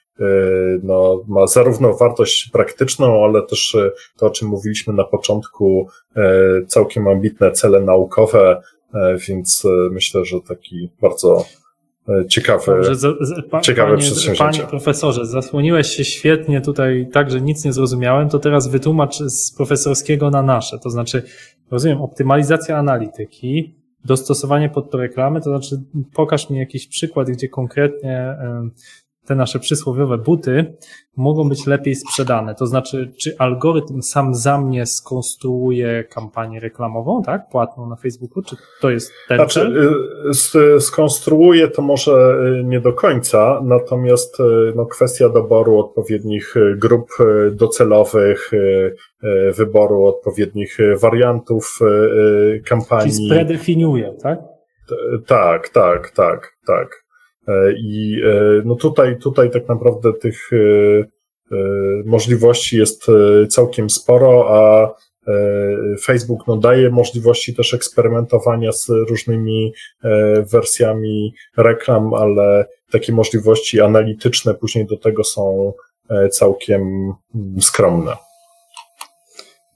[0.82, 6.22] no, ma zarówno wartość praktyczną, ale też e, to, o czym mówiliśmy na początku, e,
[6.66, 8.62] całkiem ambitne cele naukowe,
[9.28, 11.44] więc myślę, że taki bardzo
[12.28, 14.58] ciekawy, Dobrze, pa, ciekawe panie, przedsięwzięcie.
[14.58, 19.56] Panie profesorze, zasłoniłeś się świetnie tutaj tak, że nic nie zrozumiałem, to teraz wytłumacz z
[19.56, 21.22] profesorskiego na nasze, to znaczy,
[21.70, 25.82] rozumiem, optymalizacja analityki, dostosowanie pod to reklamy, to znaczy
[26.14, 28.36] pokaż mi jakiś przykład, gdzie konkretnie
[29.28, 30.74] te nasze przysłowiowe buty
[31.16, 32.54] mogą być lepiej sprzedane.
[32.54, 37.48] To znaczy, czy algorytm sam za mnie skonstruuje kampanię reklamową, tak?
[37.50, 39.60] Płatną na Facebooku, czy to jest ten znaczy,
[40.52, 40.80] cel?
[40.80, 47.08] Skonstruuje to może y, nie do końca, natomiast y, no, kwestia doboru odpowiednich y, grup
[47.52, 48.50] docelowych,
[49.56, 51.78] wyboru odpowiednich wariantów
[52.64, 53.12] kampanii.
[53.12, 54.38] Czyli predefiniuje, tak?
[55.26, 57.07] Tak, tak, tak, tak.
[57.48, 60.56] E, I e, no tutaj, tutaj tak naprawdę tych e,
[62.04, 63.06] możliwości jest
[63.48, 64.94] całkiem sporo, a
[66.02, 69.72] Facebook no, daje możliwości też eksperymentowania z różnymi
[70.52, 75.72] wersjami reklam, ale takie możliwości analityczne później do tego są
[76.30, 76.82] całkiem
[77.34, 78.12] mm, skromne.
[78.12, 78.20] Okej,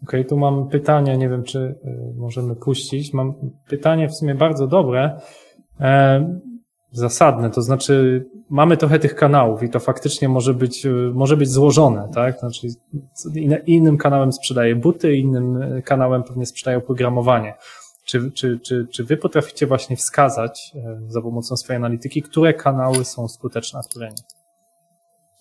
[0.02, 1.74] okay, tu mam pytanie, nie wiem czy
[2.16, 3.12] możemy puścić.
[3.12, 3.34] Mam
[3.68, 5.20] pytanie w sumie bardzo dobre
[6.92, 12.08] zasadne, to znaczy mamy trochę tych kanałów i to faktycznie może być, może być złożone,
[12.14, 12.38] tak?
[12.38, 12.68] Znaczy
[13.66, 17.54] innym kanałem sprzedaje buty, innym kanałem pewnie sprzedaje oprogramowanie.
[18.04, 23.04] Czy, czy, czy, czy wy potraficie właśnie wskazać e, za pomocą swojej analityki, które kanały
[23.04, 24.22] są skuteczne, a które nie?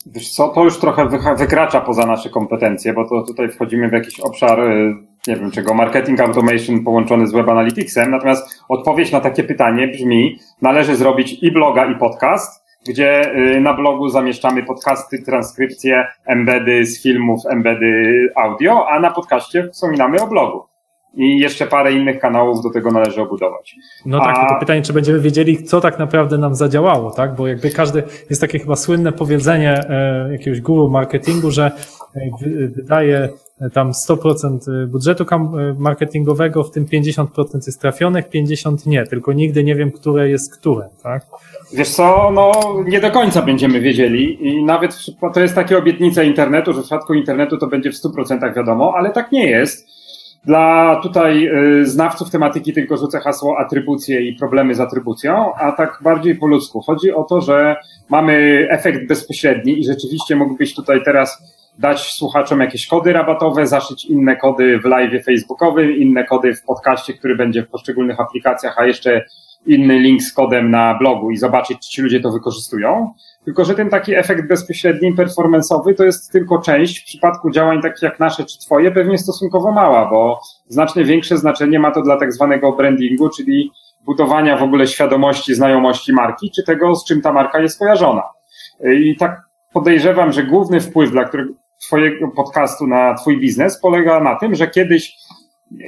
[0.05, 4.19] Wiesz co, to już trochę wykracza poza nasze kompetencje, bo to tutaj wchodzimy w jakiś
[4.19, 4.95] obszar e,
[5.27, 8.11] nie wiem czego, marketing automation połączony z web analyticsem.
[8.11, 13.73] Natomiast odpowiedź na takie pytanie brzmi, należy zrobić i bloga, i podcast, gdzie y, na
[13.73, 20.71] blogu zamieszczamy podcasty, transkrypcje, embedy z filmów, embedy audio, a na podcaście wspominamy o blogu
[21.13, 23.75] i jeszcze parę innych kanałów do tego należy obudować.
[24.05, 24.53] No tak, A...
[24.53, 27.35] to pytanie, czy będziemy wiedzieli, co tak naprawdę nam zadziałało, tak?
[27.35, 31.71] Bo jakby każdy, jest takie chyba słynne powiedzenie e, jakiegoś guru marketingu, że
[32.15, 32.19] e,
[32.75, 33.29] wydaje
[33.73, 35.25] tam 100% budżetu
[35.77, 37.25] marketingowego, w tym 50%
[37.65, 41.25] jest trafionych, 50% nie, tylko nigdy nie wiem, które jest które, tak?
[41.73, 42.51] Wiesz co, no
[42.87, 44.97] nie do końca będziemy wiedzieli i nawet
[45.33, 49.09] to jest takie obietnica internetu, że w przypadku internetu to będzie w 100% wiadomo, ale
[49.09, 50.01] tak nie jest
[50.45, 51.47] dla tutaj
[51.81, 56.47] y, znawców tematyki tylko rzucę hasło atrybucje i problemy z atrybucją, a tak bardziej po
[56.47, 56.81] ludzku.
[56.81, 57.75] Chodzi o to, że
[58.09, 64.35] mamy efekt bezpośredni i rzeczywiście mógłbyś tutaj teraz dać słuchaczom jakieś kody rabatowe, zaszyć inne
[64.35, 69.25] kody w live facebookowym, inne kody w podcaście, który będzie w poszczególnych aplikacjach, a jeszcze
[69.65, 73.13] inny link z kodem na blogu i zobaczyć, czy ci ludzie to wykorzystują.
[73.45, 77.01] Tylko, że ten taki efekt bezpośredni, performanceowy to jest tylko część.
[77.01, 81.79] W przypadku działań takich jak nasze czy twoje pewnie stosunkowo mała, bo znacznie większe znaczenie
[81.79, 83.71] ma to dla tak zwanego brandingu, czyli
[84.05, 88.23] budowania w ogóle świadomości, znajomości marki, czy tego, z czym ta marka jest kojarzona.
[88.83, 89.41] I tak
[89.73, 94.67] podejrzewam, że główny wpływ, dla którego, Twojego podcastu na Twój biznes polega na tym, że
[94.67, 95.17] kiedyś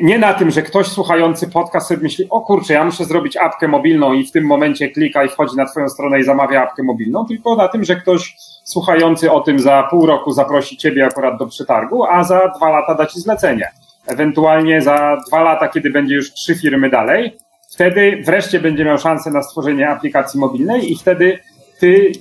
[0.01, 3.67] nie na tym, że ktoś słuchający podcast sobie myśli, o kurczę, ja muszę zrobić apkę
[3.67, 7.25] mobilną i w tym momencie klika i wchodzi na Twoją stronę i zamawia apkę mobilną,
[7.25, 11.47] tylko na tym, że ktoś słuchający o tym za pół roku zaprosi Ciebie akurat do
[11.47, 13.71] przetargu, a za dwa lata da Ci zlecenie.
[14.07, 17.37] Ewentualnie za dwa lata, kiedy będzie już trzy firmy dalej,
[17.71, 21.39] wtedy wreszcie będzie miał szansę na stworzenie aplikacji mobilnej i wtedy
[21.79, 22.11] Ty,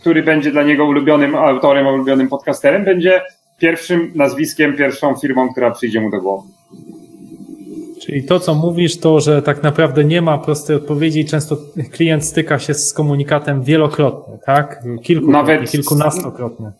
[0.00, 3.20] który będzie dla niego ulubionym autorem, ulubionym podcasterem, będzie
[3.58, 6.48] pierwszym nazwiskiem, pierwszą firmą, która przyjdzie mu do głowy.
[8.00, 11.56] Czyli to, co mówisz, to, że tak naprawdę nie ma prostej odpowiedzi często
[11.92, 14.82] klient styka się z komunikatem wielokrotnie, tak?
[15.02, 16.70] Kilkukrotnie, Nawet kilkunastokrotnie.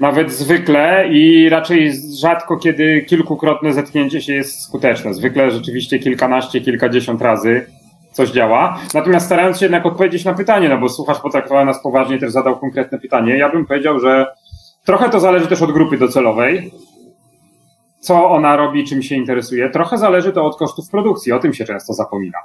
[0.00, 5.14] Nawet zwykle i raczej rzadko, kiedy kilkukrotne zetknięcie się jest skuteczne.
[5.14, 7.66] Zwykle rzeczywiście kilkanaście, kilkadziesiąt razy
[8.14, 8.78] coś działa.
[8.94, 12.58] Natomiast starając się jednak odpowiedzieć na pytanie, no bo słuchasz potraktował nas poważnie, też zadał
[12.58, 14.26] konkretne pytanie, ja bym powiedział, że
[14.84, 16.70] trochę to zależy też od grupy docelowej
[18.04, 19.70] co ona robi, czym się interesuje.
[19.70, 22.38] Trochę zależy to od kosztów produkcji, o tym się często zapomina.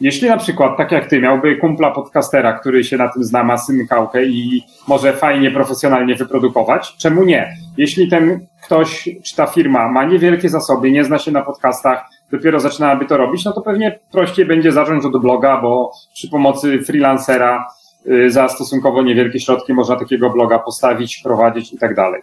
[0.00, 3.58] Jeśli na przykład, tak jak ty, miałby kumpla podcastera, który się na tym zna, ma
[3.58, 7.56] synkałkę i może fajnie, profesjonalnie wyprodukować, czemu nie?
[7.76, 12.60] Jeśli ten ktoś, czy ta firma ma niewielkie zasoby, nie zna się na podcastach, dopiero
[12.60, 17.66] zaczynałaby to robić, no to pewnie prościej będzie zacząć od bloga, bo przy pomocy freelancera
[18.06, 22.22] y, za stosunkowo niewielkie środki można takiego bloga postawić, prowadzić i tak dalej.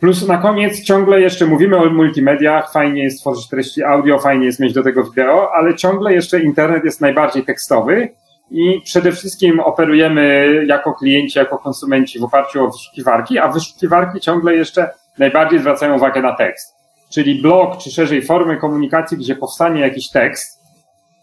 [0.00, 4.60] Plus na koniec ciągle jeszcze mówimy o multimediach, fajnie jest tworzyć treści audio, fajnie jest
[4.60, 8.08] mieć do tego wideo, ale ciągle jeszcze internet jest najbardziej tekstowy
[8.50, 14.54] i przede wszystkim operujemy jako klienci, jako konsumenci w oparciu o wyszukiwarki, a wyszukiwarki ciągle
[14.54, 16.81] jeszcze najbardziej zwracają uwagę na tekst.
[17.14, 20.62] Czyli blog, czy szerzej formy komunikacji, gdzie powstanie jakiś tekst,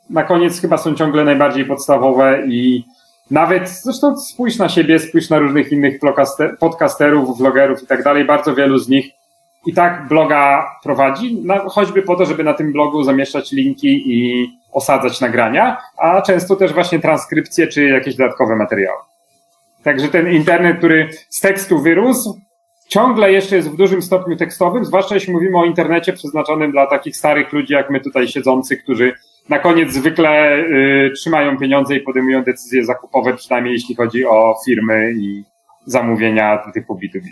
[0.10, 2.84] na koniec chyba są ciągle najbardziej podstawowe i
[3.32, 6.00] nawet, zresztą spójrz na siebie, spójrz na różnych innych
[6.60, 9.06] podcasterów, vlogerów i tak dalej, bardzo wielu z nich
[9.66, 15.22] i tak bloga prowadzi, choćby po to, żeby na tym blogu zamieszczać linki i osadzać
[15.22, 19.00] nagrania, a często też właśnie transkrypcje czy jakieś dodatkowe materiały.
[19.84, 22.40] Także ten internet, który z tekstu wyrósł,
[22.90, 27.18] ciągle jeszcze jest w dużym stopniu tekstowym, zwłaszcza jeśli mówimy o internecie przeznaczonym dla takich
[27.18, 29.14] starych ludzi jak my tutaj siedzący, którzy
[29.50, 35.14] na koniec zwykle y, trzymają pieniądze i podejmują decyzje zakupowe, przynajmniej jeśli chodzi o firmy
[35.18, 35.44] i
[35.86, 37.24] zamówienia typu B2B.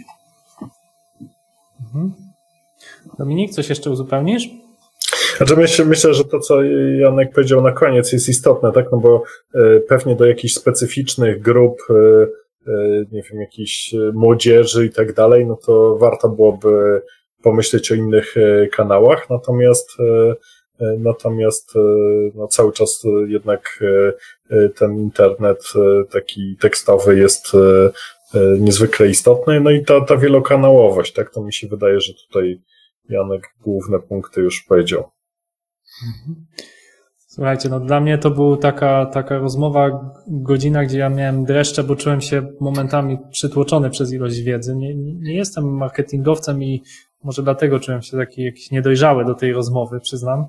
[1.86, 2.14] Mhm.
[3.18, 4.50] Dominik, coś jeszcze uzupełnisz?
[5.38, 6.64] Znaczy myślę, myślę, że to, co
[7.00, 8.86] Janek powiedział na koniec jest istotne, tak?
[8.92, 9.24] No bo
[9.56, 12.28] y, pewnie do jakichś specyficznych grup, y, y,
[13.12, 17.02] nie wiem, jakiejś młodzieży i tak dalej, no to warto byłoby
[17.44, 19.30] pomyśleć o innych y, kanałach.
[19.30, 19.90] Natomiast
[20.80, 21.80] E, natomiast e,
[22.36, 23.84] no, cały czas e, jednak
[24.76, 25.64] ten internet
[26.12, 27.52] taki tekstowy jest
[28.60, 32.62] niezwykle istotny, no i ta, ta wielokanałowość, tak, to mi się wydaje, że tutaj
[33.10, 35.10] Janek główne punkty już powiedział.
[37.38, 41.96] Słuchajcie, no dla mnie to była taka, taka rozmowa, godzina, gdzie ja miałem dreszcze, bo
[41.96, 44.76] czułem się momentami przytłoczony przez ilość wiedzy.
[44.76, 46.84] Nie, nie, jestem marketingowcem i
[47.24, 50.46] może dlatego czułem się taki jakiś niedojrzały do tej rozmowy, przyznam,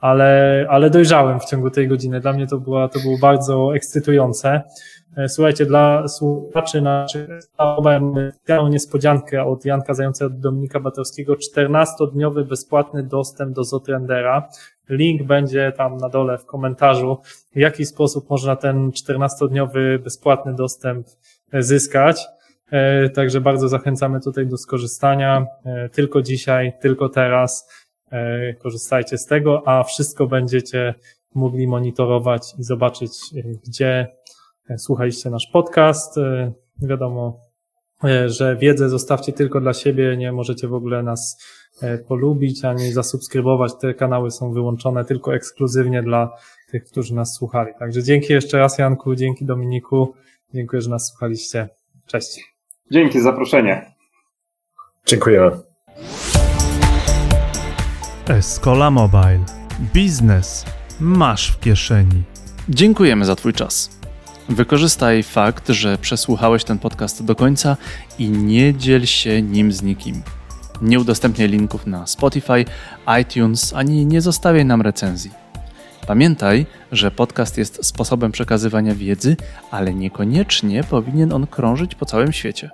[0.00, 2.20] ale, ale dojrzałem w ciągu tej godziny.
[2.20, 4.62] Dla mnie to, była, to było bardzo ekscytujące.
[5.16, 13.02] E, słuchajcie, dla słuchaczy naszych specjalną niespodziankę od Janka Zająca od Dominika Batorskiego, 14-dniowy bezpłatny
[13.02, 14.48] dostęp do Zotrendera.
[14.88, 17.18] Link będzie tam na dole w komentarzu,
[17.54, 21.06] w jaki sposób można ten 14-dniowy bezpłatny dostęp
[21.52, 22.26] zyskać.
[22.72, 25.46] E, także bardzo zachęcamy tutaj do skorzystania.
[25.64, 27.70] E, tylko dzisiaj, tylko teraz
[28.10, 30.94] e, korzystajcie z tego, a wszystko będziecie
[31.34, 33.12] mogli monitorować i zobaczyć,
[33.66, 34.06] gdzie
[34.76, 36.16] słuchaliście nasz podcast.
[36.82, 37.40] Wiadomo,
[38.26, 41.42] że wiedzę zostawcie tylko dla siebie, nie możecie w ogóle nas
[42.08, 43.72] polubić ani zasubskrybować.
[43.80, 46.30] Te kanały są wyłączone tylko ekskluzywnie dla
[46.70, 47.72] tych, którzy nas słuchali.
[47.78, 50.14] Także dzięki jeszcze raz Janku, dzięki Dominiku,
[50.54, 51.68] dziękuję, że nas słuchaliście.
[52.06, 52.54] Cześć.
[52.90, 53.94] Dzięki za zaproszenie.
[55.06, 55.50] Dziękujemy.
[58.28, 59.44] Escola Mobile.
[59.94, 60.66] Biznes
[61.00, 62.22] masz w kieszeni.
[62.68, 63.98] Dziękujemy za Twój czas.
[64.48, 67.76] Wykorzystaj fakt, że przesłuchałeś ten podcast do końca
[68.18, 70.22] i nie dziel się nim z nikim.
[70.82, 72.64] Nie udostępniaj linków na Spotify,
[73.20, 75.30] iTunes ani nie zostawiaj nam recenzji.
[76.06, 79.36] Pamiętaj, że podcast jest sposobem przekazywania wiedzy,
[79.70, 82.70] ale niekoniecznie powinien on krążyć po całym świecie.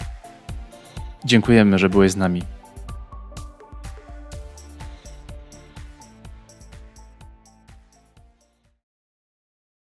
[1.25, 2.43] Dziękujemy, że byłeś z nami.